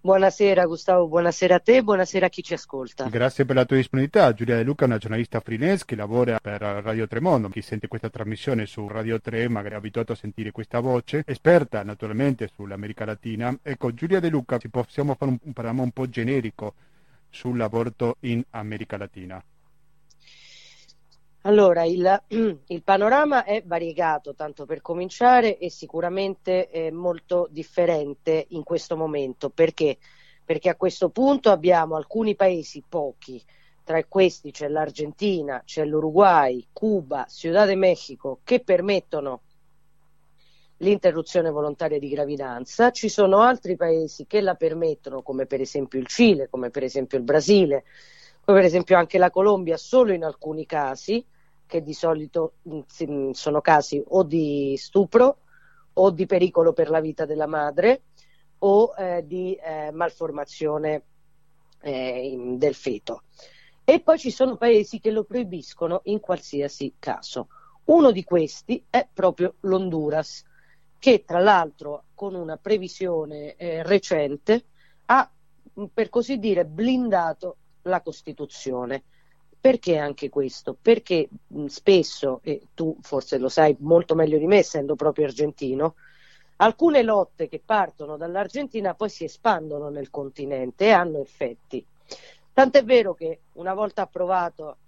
[0.00, 3.08] Buonasera Gustavo, buonasera a te e buonasera a chi ci ascolta.
[3.10, 4.32] Grazie per la tua disponibilità.
[4.32, 7.50] Giulia De Luca è una giornalista freelance che lavora per Radio Tremondo.
[7.50, 11.82] Chi sente questa trasmissione su Radio 3 magari è abituato a sentire questa voce, esperta
[11.82, 13.54] naturalmente sull'America Latina.
[13.62, 16.72] Ecco, Giulia De Luca, ci possiamo fare un, un panorama un po' generico
[17.28, 19.44] sull'aborto in America Latina.
[21.42, 22.22] Allora, il,
[22.66, 29.50] il, panorama è variegato, tanto per cominciare, e sicuramente molto differente in questo momento.
[29.50, 29.98] Perché?
[30.44, 33.42] Perché a questo punto abbiamo alcuni paesi, pochi,
[33.82, 39.40] tra questi c'è l'Argentina, c'è l'Uruguay, Cuba, Ciudad de Mexico, che permettono
[40.76, 42.92] l'interruzione volontaria di gravidanza.
[42.92, 47.18] Ci sono altri paesi che la permettono, come per esempio il Cile, come per esempio
[47.18, 47.84] il Brasile,
[48.44, 51.24] come per esempio anche la Colombia, solo in alcuni casi
[51.72, 55.38] che di solito mm, mm, sono casi o di stupro
[55.94, 58.02] o di pericolo per la vita della madre
[58.58, 61.02] o eh, di eh, malformazione
[61.80, 63.22] eh, del feto.
[63.84, 67.48] E poi ci sono paesi che lo proibiscono in qualsiasi caso.
[67.84, 70.44] Uno di questi è proprio l'Honduras,
[70.98, 74.66] che tra l'altro con una previsione eh, recente
[75.06, 75.28] ha,
[75.80, 79.04] mm, per così dire, blindato la Costituzione
[79.62, 80.76] perché anche questo?
[80.82, 85.94] Perché mh, spesso, e tu forse lo sai molto meglio di me essendo proprio argentino,
[86.56, 91.86] alcune lotte che partono dall'Argentina poi si espandono nel continente e hanno effetti.
[92.52, 94.78] Tant'è vero che una volta approvato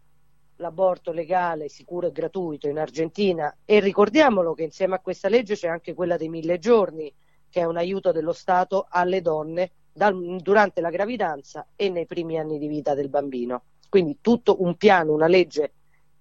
[0.56, 5.68] l'aborto legale, sicuro e gratuito in Argentina, e ricordiamolo che insieme a questa legge c'è
[5.68, 7.14] anche quella dei mille giorni,
[7.48, 12.40] che è un aiuto dello Stato alle donne dal, durante la gravidanza e nei primi
[12.40, 13.62] anni di vita del bambino.
[13.88, 15.72] Quindi tutto un piano, una legge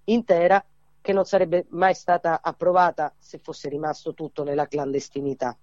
[0.04, 0.64] intera
[1.00, 5.56] che non sarebbe mai stata approvata se fosse rimasto tutto nella clandestinità.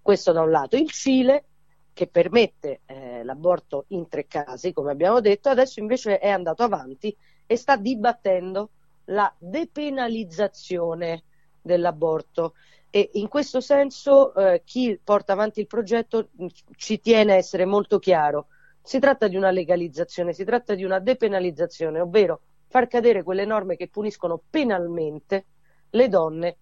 [0.00, 0.76] Questo da un lato.
[0.76, 1.44] Il Cile,
[1.92, 7.14] che permette eh, l'aborto in tre casi, come abbiamo detto, adesso invece è andato avanti
[7.46, 8.70] e sta dibattendo
[9.06, 11.24] la depenalizzazione
[11.60, 12.54] dell'aborto.
[12.90, 16.28] E in questo senso eh, chi porta avanti il progetto
[16.76, 18.46] ci tiene a essere molto chiaro.
[18.88, 23.76] Si tratta di una legalizzazione, si tratta di una depenalizzazione, ovvero far cadere quelle norme
[23.76, 25.44] che puniscono penalmente
[25.90, 26.56] le donne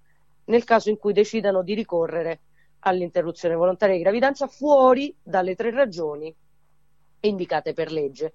[0.47, 2.41] nel caso in cui decidano di ricorrere
[2.81, 6.35] all'interruzione volontaria di gravidanza fuori dalle tre ragioni
[7.21, 8.35] indicate per legge.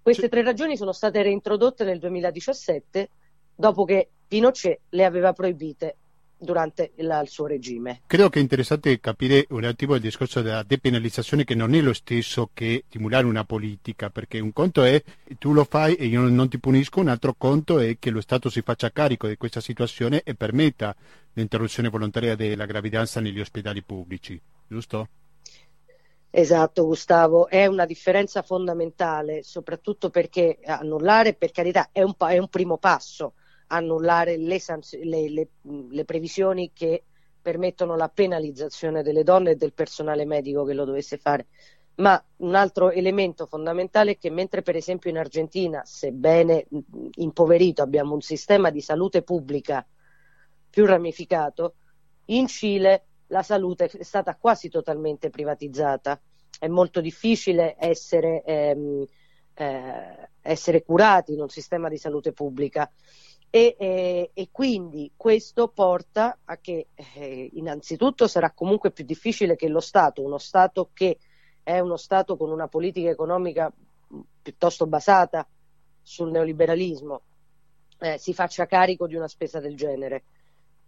[0.00, 0.28] Queste sì.
[0.30, 3.10] tre ragioni sono state reintrodotte nel 2017
[3.54, 5.96] dopo che Pinochet le aveva proibite
[6.38, 8.02] durante il, il, suo regime.
[8.06, 11.92] Credo che è interessante capire un attimo il discorso della depenalizzazione che non è lo
[11.92, 15.02] stesso che stimolare una politica, perché un conto è
[15.38, 18.48] tu lo fai e io non ti punisco, un altro conto è che lo Stato
[18.48, 20.94] si faccia carico di questa situazione e permetta
[21.34, 25.08] l'interruzione volontaria della gravidanza negli ospedali pubblici, giusto?
[26.30, 32.48] Esatto Gustavo, è una differenza fondamentale, soprattutto perché annullare per carità è un, è un
[32.48, 33.32] primo passo,
[33.68, 34.60] annullare le,
[35.02, 35.48] le, le,
[35.90, 37.04] le, previsioni che
[37.40, 41.46] permettono la penalizzazione delle donne e del personale medico che lo dovesse fare.
[41.96, 46.66] Ma un altro elemento fondamentale è che mentre per esempio in Argentina, sebbene
[47.16, 49.84] impoverito, abbiamo un sistema di salute pubblica
[50.70, 51.74] più ramificato,
[52.26, 56.20] in Cile la salute è stata quasi totalmente privatizzata.
[56.58, 59.04] È molto difficile essere, ehm,
[59.54, 62.90] eh, essere curati in un sistema di salute pubblica
[63.50, 69.68] e, eh, e, quindi questo porta a che eh, innanzitutto sarà comunque più difficile che
[69.68, 71.18] lo Stato, uno Stato che
[71.62, 73.72] è uno Stato con una politica economica
[74.42, 75.46] piuttosto basata
[76.02, 77.22] sul neoliberalismo,
[78.00, 80.24] eh, si faccia carico di una spesa del genere.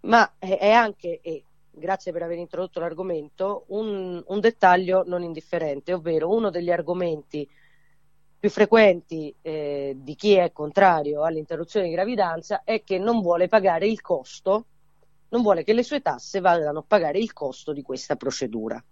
[0.00, 6.30] Ma è anche, e grazie per aver introdotto l'argomento, un, un dettaglio non indifferente, ovvero
[6.30, 7.48] uno degli argomenti
[8.40, 13.86] più frequenti eh, di chi è contrario all'interruzione di gravidanza è che non vuole pagare
[13.86, 14.64] il costo,
[15.28, 18.82] non vuole che le sue tasse vadano a pagare il costo di questa procedura.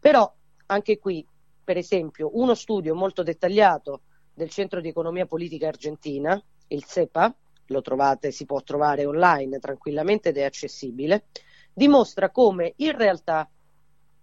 [0.00, 0.34] Però
[0.66, 1.24] anche qui,
[1.62, 4.02] per esempio, uno studio molto dettagliato
[4.34, 7.32] del Centro di Economia Politica Argentina, il CEPA,
[7.66, 11.26] lo trovate, si può trovare online tranquillamente ed è accessibile,
[11.72, 13.48] dimostra come in realtà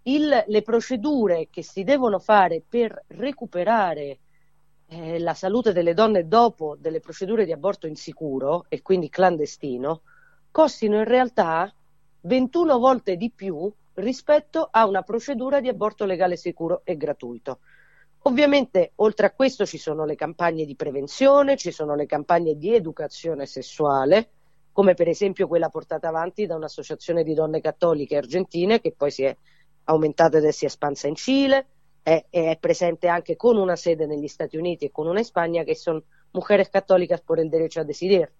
[0.02, 4.18] il, le procedure che si devono fare per recuperare
[4.88, 10.02] eh, la salute delle donne dopo delle procedure di aborto insicuro e quindi clandestino
[10.56, 11.70] costino in realtà
[12.22, 17.58] 21 volte di più rispetto a una procedura di aborto legale sicuro e gratuito.
[18.22, 22.74] Ovviamente, oltre a questo ci sono le campagne di prevenzione, ci sono le campagne di
[22.74, 24.30] educazione sessuale,
[24.72, 29.24] come per esempio quella portata avanti da un'associazione di donne cattoliche argentine che poi si
[29.24, 29.36] è
[29.84, 31.66] aumentata ed si è espansa in Cile,
[32.06, 35.64] è, è, presente anche con una sede negli Stati Uniti e con una in Spagna
[35.64, 38.32] che sono Mujeres Católicas por el Derecho a Decidir,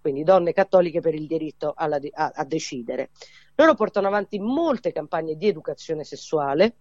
[0.00, 3.10] quindi donne cattoliche per il diritto alla, a, a decidere.
[3.56, 6.76] Loro portano avanti molte campagne di educazione sessuale,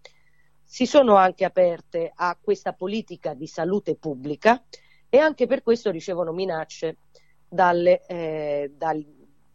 [0.63, 4.63] si sono anche aperte a questa politica di salute pubblica
[5.09, 6.99] e anche per questo ricevono minacce
[7.49, 9.05] dalle, eh, dal,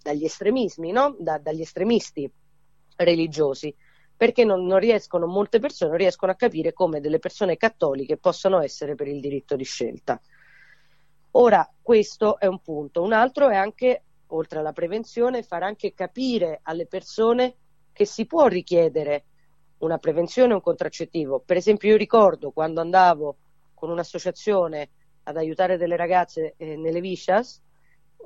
[0.02, 1.16] dagli estremismi, no?
[1.18, 2.30] da, dagli estremisti
[2.96, 3.74] religiosi
[4.16, 8.60] perché non, non, riescono, molte persone non riescono a capire come delle persone cattoliche possano
[8.60, 10.20] essere per il diritto di scelta.
[11.32, 13.02] Ora, questo è un punto.
[13.02, 17.54] Un altro è anche, oltre alla prevenzione, far anche capire alle persone
[17.92, 19.24] che si può richiedere
[19.78, 21.42] una prevenzione un contraccettivo.
[21.44, 23.36] Per esempio, io ricordo quando andavo
[23.74, 24.88] con un'associazione
[25.24, 27.60] ad aiutare delle ragazze eh, nelle Vicias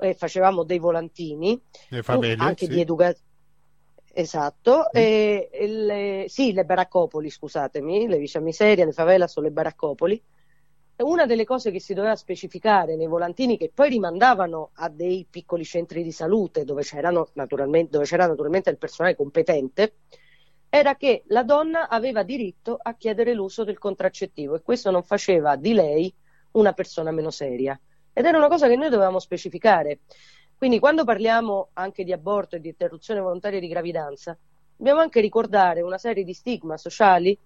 [0.00, 1.60] e facevamo dei volantini,
[2.02, 2.72] favele, anche sì.
[2.72, 3.26] di educazione
[4.18, 4.96] Esatto, mm.
[4.96, 10.20] e, e le, sì, le baraccopoli, scusatemi, le Vicia Miseria, le favela sono le baraccopoli.
[10.96, 15.64] Una delle cose che si doveva specificare nei volantini, che poi rimandavano a dei piccoli
[15.64, 16.82] centri di salute dove,
[17.34, 19.98] naturalmente, dove c'era naturalmente il personale competente,
[20.68, 25.54] era che la donna aveva diritto a chiedere l'uso del contraccettivo e questo non faceva
[25.54, 26.12] di lei
[26.52, 27.80] una persona meno seria.
[28.12, 30.00] Ed era una cosa che noi dovevamo specificare.
[30.58, 34.36] Quindi quando parliamo anche di aborto e di interruzione volontaria di gravidanza,
[34.76, 37.38] dobbiamo anche ricordare una serie di stigma sociali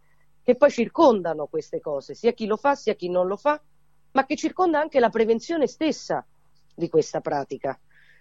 [0.42, 3.60] che poi circondano queste cose, sia chi lo fa sia chi non lo fa,
[4.12, 6.24] ma che circonda anche la prevenzione stessa
[6.74, 7.78] di questa pratica.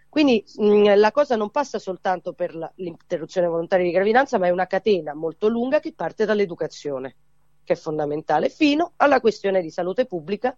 [0.09, 4.49] Quindi mh, la cosa non passa soltanto per la, l'interruzione volontaria di gravidanza, ma è
[4.49, 7.15] una catena molto lunga che parte dall'educazione,
[7.63, 10.53] che è fondamentale, fino alla questione di salute pubblica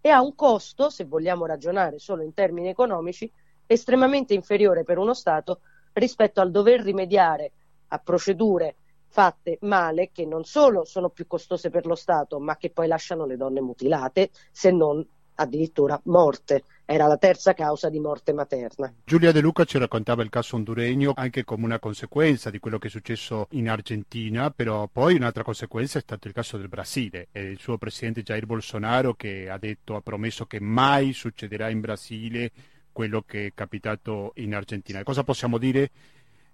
[0.00, 3.30] e ha un costo, se vogliamo ragionare solo in termini economici,
[3.66, 5.60] estremamente inferiore per uno Stato
[5.92, 7.52] rispetto al dover rimediare
[7.88, 12.70] a procedure fatte male che non solo sono più costose per lo Stato, ma che
[12.70, 15.06] poi lasciano le donne mutilate, se non
[15.36, 16.64] addirittura morte.
[16.86, 18.92] Era la terza causa di morte materna.
[19.04, 22.88] Giulia De Luca ci raccontava il caso honduregno anche come una conseguenza di quello che
[22.88, 27.42] è successo in Argentina, però poi un'altra conseguenza è stato il caso del Brasile e
[27.44, 32.50] il suo presidente Jair Bolsonaro che ha detto, ha promesso che mai succederà in Brasile
[32.94, 35.02] quello che è capitato in Argentina.
[35.02, 35.90] Cosa possiamo dire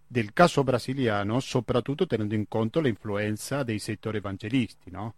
[0.06, 5.14] del caso brasiliano, soprattutto tenendo in conto l'influenza dei settori evangelisti, no?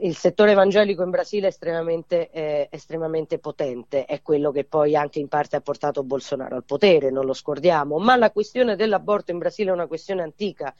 [0.00, 5.18] Il settore evangelico in Brasile è estremamente, eh, estremamente potente, è quello che poi anche
[5.18, 9.38] in parte ha portato Bolsonaro al potere, non lo scordiamo, ma la questione dell'aborto in
[9.38, 10.72] Brasile è una questione antica.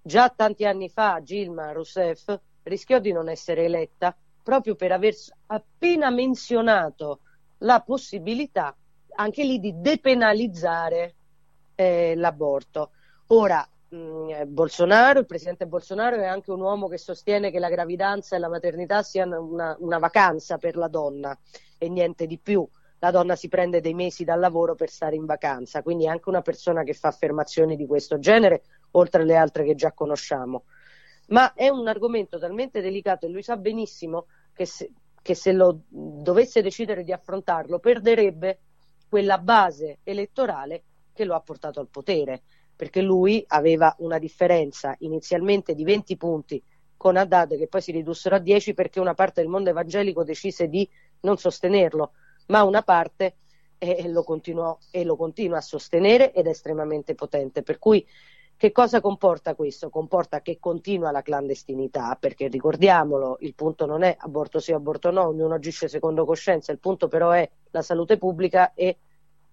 [0.00, 5.14] Già tanti anni fa Gilma Rousseff rischiò di non essere eletta proprio per aver
[5.46, 7.20] appena menzionato
[7.60, 8.74] la possibilità
[9.14, 11.14] anche lì di depenalizzare
[11.74, 12.90] eh, l'aborto.
[13.28, 17.68] Ora, mh, mm, Bolsonaro, il presidente Bolsonaro è anche un uomo che sostiene che la
[17.68, 21.36] gravidanza e la maternità siano una, una vacanza per la donna
[21.78, 22.66] e niente di più.
[23.02, 26.28] La donna si prende dei mesi dal lavoro per stare in vacanza, quindi è anche
[26.28, 30.64] una persona che fa affermazioni di questo genere, oltre alle altre che già conosciamo.
[31.28, 34.90] Ma è un argomento talmente delicato e lui sa benissimo che se,
[35.22, 38.60] che se lo dovesse decidere di affrontarlo perderebbe
[39.08, 42.42] quella base elettorale che lo ha portato al potere,
[42.74, 46.62] perché lui aveva una differenza inizialmente di 20 punti
[46.96, 50.68] con Haddad che poi si ridussero a 10 perché una parte del mondo evangelico decise
[50.68, 50.88] di
[51.20, 52.12] non sostenerlo,
[52.46, 53.36] ma una parte
[53.78, 57.62] eh, lo continuò e lo continua a sostenere ed è estremamente potente.
[57.62, 58.06] Per cui
[58.60, 59.88] che cosa comporta questo?
[59.88, 65.28] Comporta che continua la clandestinità, perché ricordiamolo, il punto non è aborto sì, aborto no,
[65.28, 68.98] ognuno agisce secondo coscienza, il punto però è la salute pubblica e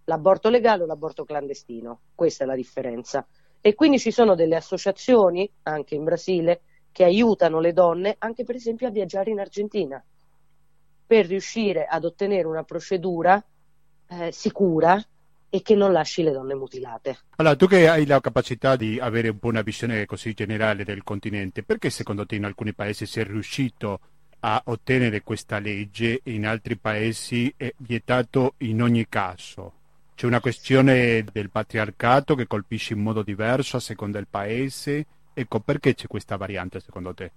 [0.03, 3.26] l'aborto legale o l'aborto clandestino, questa è la differenza.
[3.62, 8.55] E quindi ci sono delle associazioni, anche in Brasile, che aiutano le donne anche per
[8.55, 10.03] esempio a viaggiare in Argentina,
[11.05, 13.41] per riuscire ad ottenere una procedura
[14.10, 15.01] eh, sicura
[15.50, 17.18] e che non lasci le donne mutilate.
[17.38, 21.04] Allora, tu che hai la capacità di avere un po' una visione così generale del
[21.04, 24.00] continente, perché secondo te in alcuni paesi si è riuscito
[24.39, 29.74] a ottenere questa legge e in altri paesi è vietato in ogni caso?
[30.16, 35.06] C'è una questione del patriarcato che colpisce in modo diverso a seconda del paese.
[35.34, 37.32] Ecco, perché c'è questa variante secondo te?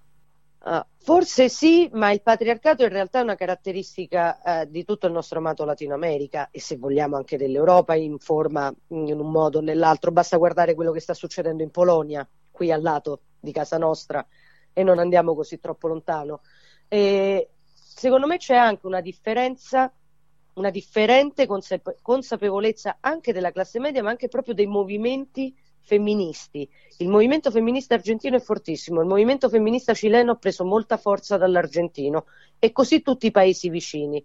[0.63, 5.13] Uh, forse sì, ma il patriarcato in realtà è una caratteristica uh, di tutto il
[5.13, 9.63] nostro amato Latino America e se vogliamo anche dell'Europa in forma in un modo o
[9.63, 10.13] nell'altro.
[10.13, 14.27] Basta guardare quello che sta succedendo in Polonia, qui al lato di casa nostra,
[14.73, 16.43] e non andiamo così troppo lontano.
[16.89, 19.91] E secondo me c'è anche una differenza
[20.55, 25.57] una differente consape- consapevolezza anche della classe media, ma anche proprio dei movimenti
[25.91, 26.69] femministi.
[26.99, 32.27] Il movimento femminista argentino è fortissimo, il movimento femminista cileno ha preso molta forza dall'argentino
[32.61, 34.25] e così tutti i paesi vicini.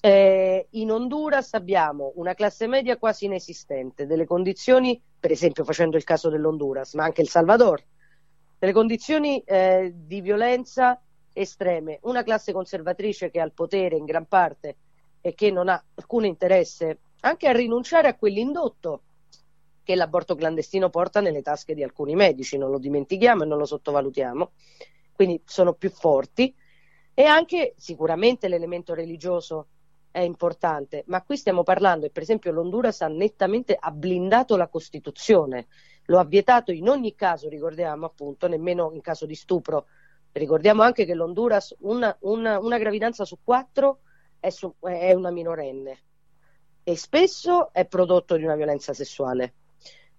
[0.00, 6.04] Eh, in Honduras abbiamo una classe media quasi inesistente, delle condizioni, per esempio facendo il
[6.04, 7.82] caso dell'Honduras, ma anche il Salvador,
[8.58, 10.98] delle condizioni eh, di violenza
[11.34, 14.76] estreme, una classe conservatrice che è al potere in gran parte
[15.20, 19.02] e che non ha alcun interesse anche a rinunciare a quell'indotto
[19.84, 23.66] che l'aborto clandestino porta nelle tasche di alcuni medici, non lo dimentichiamo e non lo
[23.66, 24.50] sottovalutiamo,
[25.12, 26.52] quindi sono più forti.
[27.14, 29.68] E anche sicuramente l'elemento religioso
[30.10, 35.66] è importante, ma qui stiamo parlando e per esempio l'Honduras ha nettamente blindato la Costituzione,
[36.06, 39.86] lo ha vietato in ogni caso, ricordiamo appunto, nemmeno in caso di stupro.
[40.32, 44.00] Ricordiamo anche che l'Honduras una, una, una gravidanza su quattro
[44.40, 45.98] è, su, è una minorenne.
[46.82, 49.54] E spesso è prodotto di una violenza sessuale.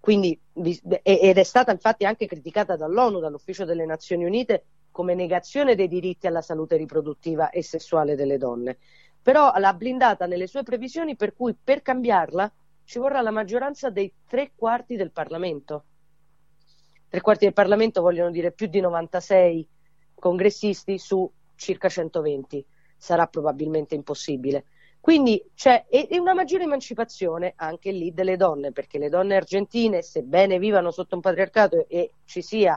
[0.00, 5.88] Quindi, ed è stata infatti anche criticata dall'ONU, dall'Ufficio delle Nazioni Unite, come negazione dei
[5.88, 8.78] diritti alla salute riproduttiva e sessuale delle donne.
[9.20, 12.50] Però l'ha blindata nelle sue previsioni per cui per cambiarla
[12.84, 15.84] ci vorrà la maggioranza dei tre quarti del Parlamento.
[17.08, 19.68] Tre quarti del Parlamento vogliono dire più di 96
[20.14, 22.64] congressisti su circa 120
[22.96, 24.66] sarà probabilmente impossibile.
[25.06, 30.58] Quindi c'è e una maggiore emancipazione anche lì delle donne, perché le donne argentine, sebbene
[30.58, 32.76] vivano sotto un patriarcato e ci sia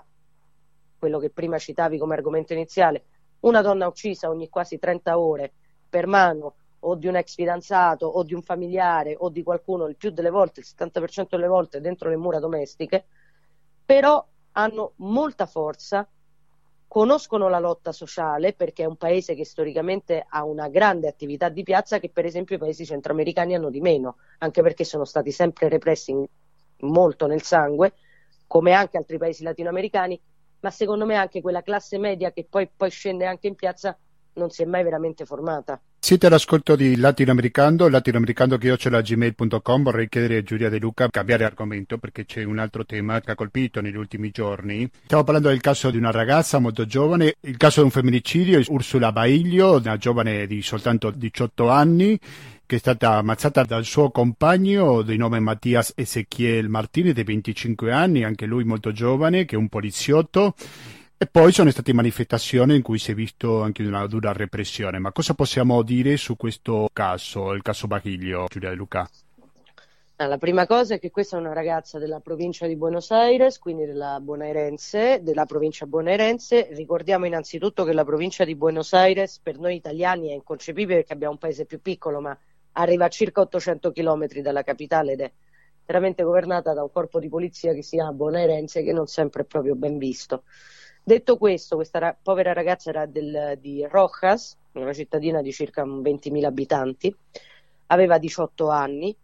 [1.00, 3.06] quello che prima citavi come argomento iniziale,
[3.40, 5.54] una donna uccisa ogni quasi 30 ore
[5.90, 9.96] per mano o di un ex fidanzato o di un familiare o di qualcuno, il
[9.96, 13.06] più delle volte, il 70% delle volte dentro le mura domestiche,
[13.84, 16.08] però hanno molta forza
[16.90, 21.62] conoscono la lotta sociale perché è un paese che storicamente ha una grande attività di
[21.62, 25.70] piazza che per esempio i paesi centroamericani hanno di meno, anche perché sono stati sempre
[25.70, 26.16] repressi
[26.80, 27.94] molto nel sangue,
[28.48, 30.20] come anche altri paesi latinoamericani,
[30.62, 33.96] ma secondo me anche quella classe media che poi, poi scende anche in piazza
[34.34, 35.80] non si è mai veramente formata.
[36.02, 42.26] Siete all'ascolto di Latinoamericano, latinoamericano.gmail.com vorrei chiedere a Giulia De Luca di cambiare argomento perché
[42.26, 44.90] c'è un altro tema che ha colpito negli ultimi giorni.
[45.04, 49.12] Stiamo parlando del caso di una ragazza molto giovane, il caso di un femminicidio, Ursula
[49.12, 52.18] Baiglio, una giovane di soltanto 18 anni
[52.66, 58.24] che è stata ammazzata dal suo compagno di nome Mattias Ezequiel Martinez di 25 anni,
[58.24, 60.56] anche lui molto giovane, che è un poliziotto
[61.22, 65.00] e poi sono state manifestazioni in cui si è visto anche una dura repressione.
[65.00, 69.10] Ma cosa possiamo dire su questo caso, il caso Bachiglio, Giulia De Luca?
[70.16, 73.86] La prima cosa è che questa è una ragazza della provincia di Buenos Aires, quindi
[73.86, 74.22] della
[75.22, 76.70] della provincia bonaerense.
[76.72, 81.34] Ricordiamo innanzitutto che la provincia di Buenos Aires per noi italiani è inconcepibile perché abbiamo
[81.34, 82.38] un paese più piccolo, ma
[82.74, 85.32] arriva a circa 800 km dalla capitale ed è
[85.86, 89.46] veramente governata da un corpo di polizia che si chiama bonaerense che non sempre è
[89.46, 90.44] proprio ben visto.
[91.10, 96.46] Detto questo, questa ra- povera ragazza era del, di Rojas, una cittadina di circa 20.000
[96.46, 97.16] abitanti,
[97.88, 99.18] aveva 18 anni,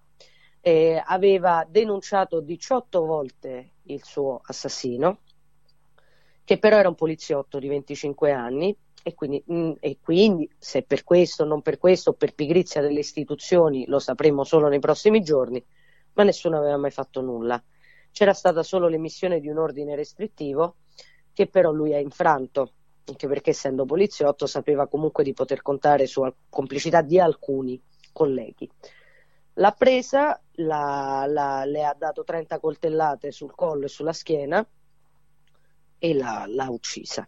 [0.61, 5.19] eh, aveva denunciato 18 volte il suo assassino,
[6.43, 10.81] che però era un poliziotto di 25 anni e quindi, mh, mm, e quindi se
[10.81, 15.21] per questo o non per questo, per pigrizia delle istituzioni, lo sapremo solo nei prossimi
[15.21, 15.63] giorni,
[16.13, 17.63] ma nessuno aveva mai fatto nulla.
[18.11, 20.77] C'era stata solo l'emissione di un ordine restrittivo
[21.35, 22.71] che però lui ha infranto,
[23.05, 27.79] anche perché essendo poliziotto sapeva comunque di poter contare sulla complicità di alcuni
[28.13, 28.67] colleghi.
[29.55, 34.65] L'ha presa, la, la, le ha dato 30 coltellate sul collo e sulla schiena
[35.97, 37.27] e l'ha, l'ha uccisa.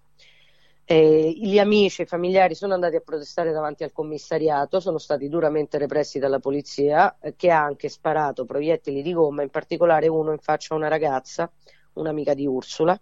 [0.90, 5.28] Eh, gli amici e i familiari sono andati a protestare davanti al commissariato, sono stati
[5.28, 10.32] duramente repressi dalla polizia eh, che ha anche sparato proiettili di gomma, in particolare uno
[10.32, 11.52] in faccia a una ragazza,
[11.94, 12.98] un'amica di Ursula,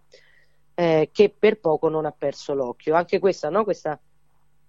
[0.78, 2.94] eh, che per poco non ha perso l'occhio.
[2.94, 3.64] Anche questa, no?
[3.64, 3.98] questa,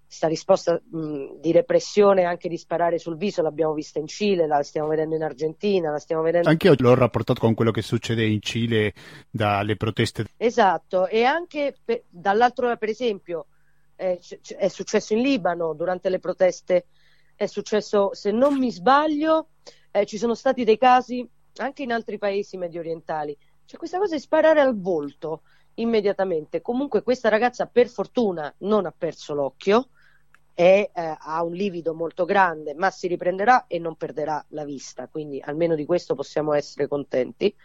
[0.05, 4.63] questa risposta mh, di repressione, anche di sparare sul viso, l'abbiamo vista in Cile, la
[4.63, 6.47] stiamo vedendo in Argentina, la stiamo vedendo...
[6.47, 8.93] Anche io l'ho rapportato con quello che succede in Cile
[9.29, 10.27] dalle proteste.
[10.37, 13.47] Esatto, e anche per, dall'altro per esempio,
[13.97, 16.85] eh, c- è successo in Libano durante le proteste,
[17.35, 19.49] è successo, se non mi sbaglio,
[19.91, 21.27] eh, ci sono stati dei casi
[21.57, 23.37] anche in altri paesi medio orientali.
[23.65, 25.41] Cioè questa cosa di sparare al volto,
[25.77, 26.61] immediatamente.
[26.61, 29.89] Comunque questa ragazza per fortuna non ha perso l'occhio,
[30.59, 35.07] e, eh, ha un livido molto grande, ma si riprenderà e non perderà la vista,
[35.07, 37.55] quindi almeno di questo possiamo essere contenti.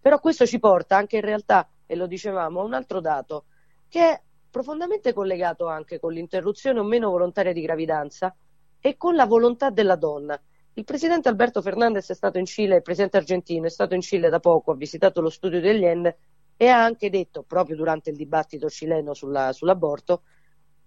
[0.00, 3.44] Però questo ci porta anche in realtà, e lo dicevamo, a un altro dato
[3.88, 8.34] che è profondamente collegato anche con l'interruzione o meno volontaria di gravidanza
[8.80, 10.40] e con la volontà della donna.
[10.72, 14.30] Il presidente Alberto Fernandez è stato in Cile, il presidente argentino è stato in Cile
[14.30, 16.16] da poco, ha visitato lo studio degli Ende
[16.56, 20.22] e ha anche detto, proprio durante il dibattito cileno sulla, sull'aborto,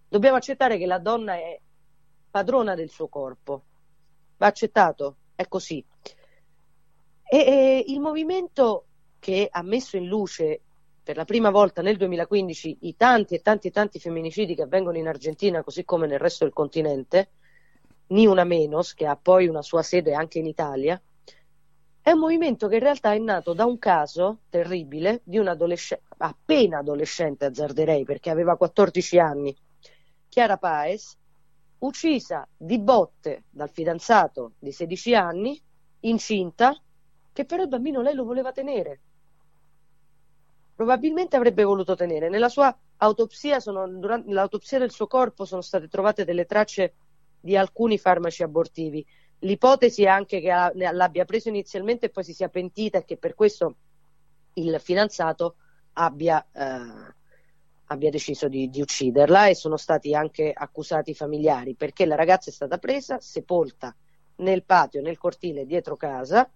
[0.07, 1.59] dobbiamo accettare che la donna è
[2.29, 3.63] padrona del suo corpo.
[4.37, 5.83] Va accettato, è così.
[7.29, 8.85] E, e il movimento
[9.19, 10.61] che ha messo in luce
[11.03, 14.97] per la prima volta nel 2015 i tanti e tanti e tanti femminicidi che avvengono
[14.97, 17.29] in Argentina, così come nel resto del continente,
[18.09, 21.01] Ni una menos, che ha poi una sua sede anche in Italia,
[22.07, 26.05] è un movimento che in realtà è nato da un caso terribile di un adolescente,
[26.19, 29.53] appena adolescente azzarderei perché aveva 14 anni,
[30.29, 31.17] Chiara Paes,
[31.79, 35.61] uccisa di botte dal fidanzato di 16 anni,
[35.99, 36.81] incinta,
[37.33, 39.01] che però il bambino lei lo voleva tenere.
[40.75, 42.29] Probabilmente avrebbe voluto tenere.
[42.29, 46.93] Nella sua autopsia, sono, durante l'autopsia del suo corpo sono state trovate delle tracce
[47.37, 49.05] di alcuni farmaci abortivi
[49.39, 53.35] L'ipotesi è anche che l'abbia preso inizialmente e poi si sia pentita e che per
[53.35, 53.75] questo
[54.53, 55.55] il fidanzato
[55.93, 57.13] abbia, eh,
[57.85, 62.49] abbia deciso di, di, ucciderla e sono stati anche accusati i familiari perché la ragazza
[62.49, 63.95] è stata presa, sepolta
[64.37, 66.49] nel patio, nel cortile dietro casa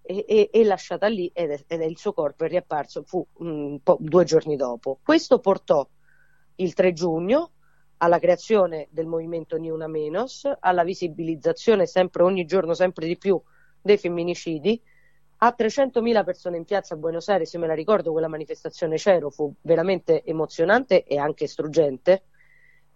[0.00, 3.26] e, e, e lasciata lì ed, è, ed, è, il suo corpo è riapparso fu,
[3.36, 4.98] mh, due giorni dopo.
[5.02, 5.86] Questo portò
[6.56, 7.52] il 3 giugno
[7.98, 13.40] alla creazione del movimento Ni Una Menos, alla visibilizzazione sempre ogni giorno sempre di più
[13.80, 14.80] dei femminicidi,
[15.40, 19.30] a 300.000 persone in piazza a Buenos Aires, io me la ricordo quella manifestazione c'ero,
[19.30, 22.24] fu veramente emozionante e anche struggente,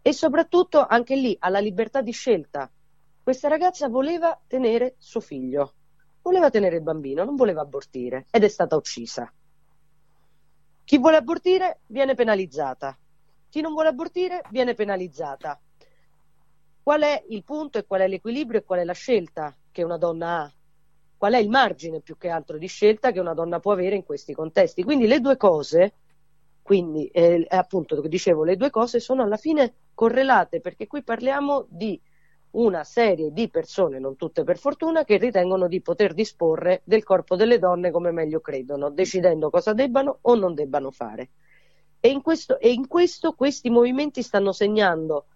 [0.02, 2.68] e soprattutto anche lì alla libertà di scelta.
[3.22, 5.74] Questa ragazza voleva tenere suo figlio,
[6.22, 9.32] voleva tenere il bambino, non voleva abortire ed è stata uccisa.
[10.84, 12.98] Chi vuole abortire viene penalizzata,
[13.52, 15.60] Chi non vuole abortire viene penalizzata.
[16.82, 19.98] Qual è il punto e qual è l'equilibrio e qual è la scelta che una
[19.98, 20.52] donna ha?
[21.18, 24.04] Qual è il margine più che altro di scelta che una donna può avere in
[24.04, 24.82] questi contesti?
[24.82, 25.92] Quindi le due cose,
[26.62, 32.00] quindi eh, appunto dicevo, le due cose sono alla fine correlate perché qui parliamo di
[32.52, 37.36] una serie di persone, non tutte per fortuna, che ritengono di poter disporre del corpo
[37.36, 41.28] delle donne come meglio credono, decidendo cosa debbano o non debbano fare.
[42.04, 45.26] E in questo, e in questo questi movimenti stanno segnando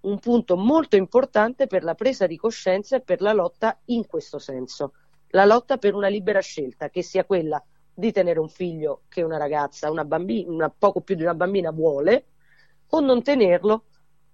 [0.00, 4.40] un punto molto importante per la presa di coscienza e per la lotta in questo
[4.40, 4.94] senso,
[5.28, 7.64] la lotta per una libera scelta, che sia quella
[7.94, 11.70] di tenere un figlio che una ragazza, una bambina, una, poco più di una bambina
[11.70, 12.24] vuole,
[12.88, 13.84] o non tenerlo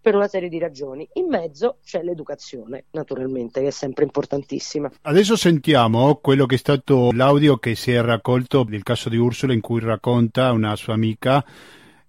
[0.01, 1.07] per una serie di ragioni.
[1.12, 4.90] In mezzo c'è l'educazione, naturalmente, che è sempre importantissima.
[5.03, 9.53] Adesso sentiamo quello che è stato l'audio che si è raccolto del caso di Ursula
[9.53, 11.45] in cui racconta una sua amica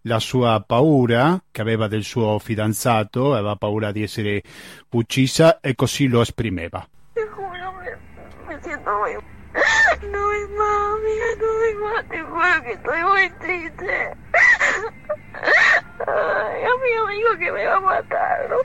[0.04, 4.42] la sua paura che aveva del suo fidanzato, aveva paura di essere
[4.90, 6.88] uccisa e così lo esprimeva.
[7.14, 7.98] Te juro, me,
[8.48, 9.18] me siento muy...
[10.04, 11.54] No es más, amiga, no
[16.06, 18.58] Ay, amigo me dijo que me va a matar, no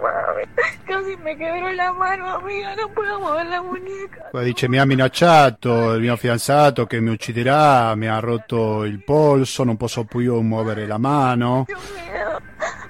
[0.00, 0.44] mami.
[0.86, 4.28] Casi me quebró la mano, amiga, non puedo mover la muñeca.
[4.30, 9.02] Poi dice mi ha minacciato il mio fidanzato che mi ucciderà, mi ha rotto il
[9.04, 11.64] polso, non posso più muovere la mano.
[11.66, 12.40] Dios mío,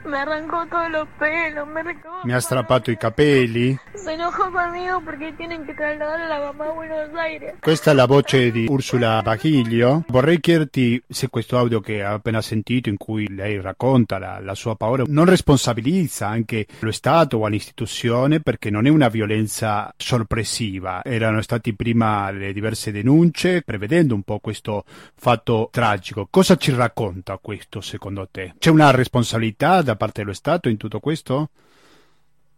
[0.08, 2.08] me arrancó todos los pelos, me arrancó...
[2.24, 3.78] Mi ha strappato i capelli.
[3.94, 7.54] Se enojó conmigo porque tienen que trasladar a la mamá a Buenos Aires.
[7.60, 10.04] Questa è la voce di Ursula Bachiglio.
[10.08, 14.54] Vorrei chiederti se questo audio che ha appena sentito, in cui lei racconta la, la
[14.54, 21.04] sua paura, non responsabilizza anche lo Stato o l'istituzione perché non è una violenza sorpresiva.
[21.04, 24.84] Erano stati prima le diverse denunce, prevedendo un po' questo
[25.14, 26.26] fatto tragico.
[26.30, 28.54] Cosa ci racconta questo secondo te?
[28.58, 31.50] C'è una responsabilità da parte dello Stato in tutto questo?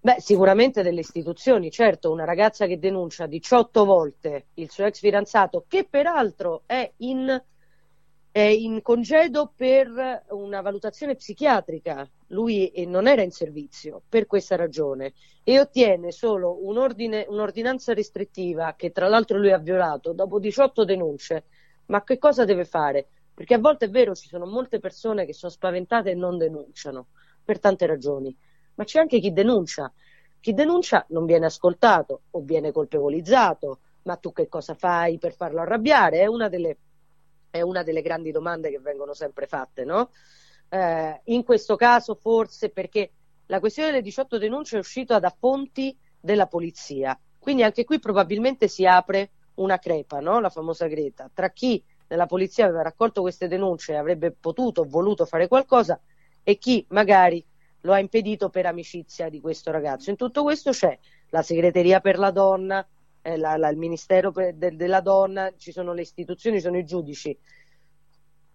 [0.02, 5.66] Beh, sicuramente delle istituzioni, certo, una ragazza che denuncia 18 volte il suo ex fidanzato,
[5.68, 7.42] che peraltro è in,
[8.30, 15.12] è in congedo per una valutazione psichiatrica, lui non era in servizio per questa ragione
[15.44, 20.82] e ottiene solo un ordine, un'ordinanza restrittiva che tra l'altro lui ha violato dopo 18
[20.86, 21.44] denunce,
[21.86, 23.06] ma che cosa deve fare?
[23.34, 27.08] Perché a volte è vero, ci sono molte persone che sono spaventate e non denunciano
[27.44, 28.36] per tante ragioni
[28.80, 29.92] ma c'è anche chi denuncia.
[30.40, 35.60] Chi denuncia non viene ascoltato o viene colpevolizzato, ma tu che cosa fai per farlo
[35.60, 36.20] arrabbiare?
[36.20, 36.78] È una delle,
[37.50, 40.10] è una delle grandi domande che vengono sempre fatte, no?
[40.70, 43.10] Eh, in questo caso forse perché
[43.46, 48.66] la questione delle 18 denunce è uscita da fonti della polizia, quindi anche qui probabilmente
[48.66, 50.40] si apre una crepa, no?
[50.40, 54.86] la famosa Greta, tra chi nella polizia aveva raccolto queste denunce e avrebbe potuto o
[54.88, 56.00] voluto fare qualcosa
[56.42, 57.44] e chi magari
[57.82, 60.10] lo ha impedito per amicizia di questo ragazzo.
[60.10, 60.98] In tutto questo c'è
[61.30, 62.86] la segreteria per la donna,
[63.22, 66.78] eh, la, la, il ministero per, de, della donna, ci sono le istituzioni, ci sono
[66.78, 67.36] i giudici.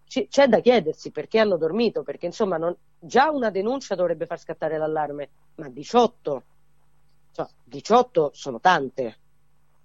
[0.06, 4.38] C- c'è da chiedersi perché hanno dormito, perché insomma non, già una denuncia dovrebbe far
[4.38, 6.42] scattare l'allarme, ma 18,
[7.32, 9.18] cioè, 18 sono tante.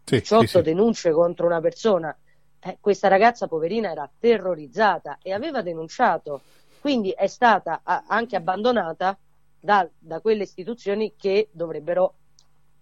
[0.04, 0.62] Sì, 18 sì, sì.
[0.62, 2.16] denunce contro una persona.
[2.64, 6.42] Eh, questa ragazza poverina era terrorizzata e aveva denunciato,
[6.82, 9.18] quindi è stata anche abbandonata
[9.60, 12.16] da, da quelle istituzioni che dovrebbero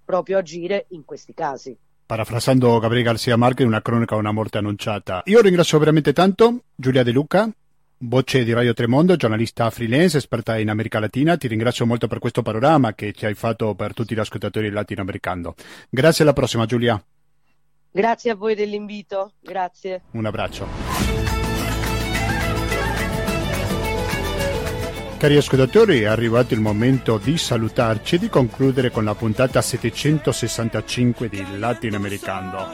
[0.06, 1.78] proprio agire in questi casi.
[2.06, 5.22] Parafrasando Gabriele Garcia Marquez, una cronaca una morte annunciata.
[5.26, 7.48] Io ringrazio veramente tanto Giulia De Luca,
[7.98, 11.38] voce di Radio Tremondo, giornalista freelance, esperta in America Latina.
[11.38, 15.54] Ti ringrazio molto per questo panorama che ci hai fatto per tutti gli ascoltatori latinoamericani.
[15.90, 17.00] Grazie alla prossima Giulia.
[17.92, 20.04] Grazie a voi dell'invito, grazie.
[20.12, 21.19] Un abbraccio.
[25.20, 31.28] Cari ascoltatori, è arrivato il momento di salutarci e di concludere con la puntata 765
[31.28, 32.72] di Latinoamericano.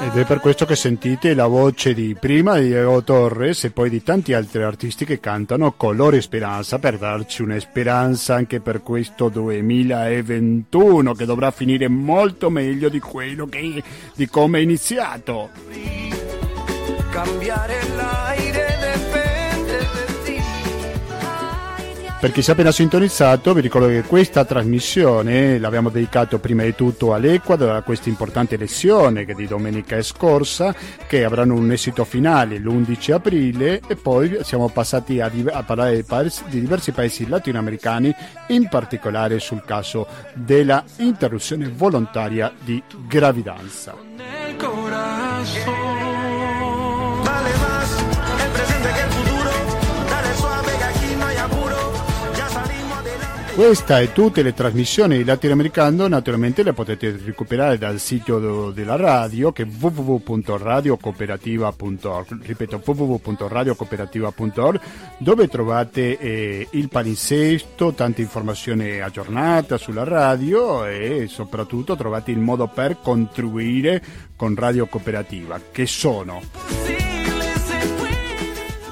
[0.00, 3.88] Ed è per questo che sentite la voce di prima di Diego Torres e poi
[3.88, 9.28] di tanti altri artisti che cantano Colore Speranza per darci una speranza anche per questo
[9.28, 13.80] 2021 che dovrà finire molto meglio di quello che
[14.12, 15.50] di come è iniziato.
[17.10, 18.23] Cambiare l'aire
[22.24, 26.74] Per chi si è appena sintonizzato, vi ricordo che questa trasmissione l'abbiamo dedicato prima di
[26.74, 30.74] tutto all'Ecuador, a questa importante elezione che di domenica scorsa,
[31.06, 36.02] che avranno un esito finale l'11 aprile e poi siamo passati a, a parlare
[36.46, 38.14] di diversi paesi latinoamericani,
[38.48, 43.94] in particolare sul caso della interruzione volontaria di gravidanza.
[53.54, 59.52] Questa e tutte le trasmissioni di latinoamericano naturalmente le potete recuperare dal sito della radio
[59.52, 64.80] che è www.radiocooperativa.org ripeto www.radiocooperativa.org
[65.18, 72.66] dove trovate eh, il palinsesto, tante informazioni aggiornate sulla radio e soprattutto trovate il modo
[72.66, 74.02] per contribuire
[74.34, 76.42] con Radio Cooperativa che sono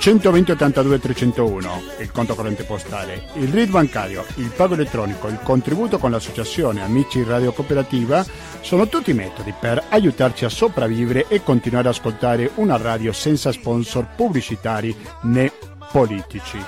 [0.02, 5.98] 120 82 301, il conto corrente postale, il RID bancario, il pago elettronico, il contributo
[5.98, 8.26] con l'associazione Amici Radio Cooperativa
[8.62, 14.08] sono tutti metodi per aiutarci a sopravvivere e continuare ad ascoltare una radio senza sponsor
[14.16, 14.92] pubblicitari
[15.22, 15.52] né
[15.92, 16.58] politici.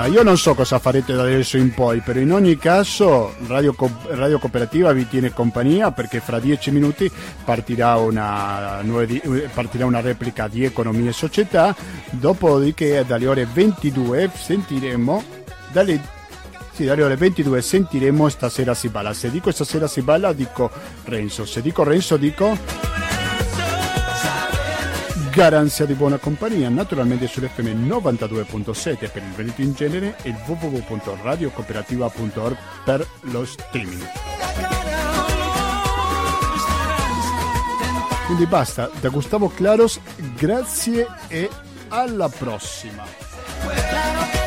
[0.00, 3.74] Allora, io non so cosa farete da adesso in poi, però in ogni caso Radio,
[3.74, 7.10] Co- Radio Cooperativa vi tiene compagnia perché fra dieci minuti
[7.44, 8.82] partirà una,
[9.52, 11.76] partirà una replica di Economia e Società,
[12.08, 15.22] dopodiché dalle ore 22 sentiremo,
[15.70, 16.00] dalle,
[16.76, 19.12] dalle ore 22 sentiremo Stasera si balla.
[19.12, 20.70] Se dico Stasera si balla dico
[21.04, 22.56] Renzo, se dico Renzo dico
[25.40, 33.06] garanzia di buona compagnia, naturalmente sull'FM 92.7 per il Veneto in genere e www.radiocooperativa.org per
[33.22, 34.06] lo streaming.
[38.26, 39.98] Quindi basta, da Gustavo Claros,
[40.36, 41.48] grazie e
[41.88, 44.39] alla prossima.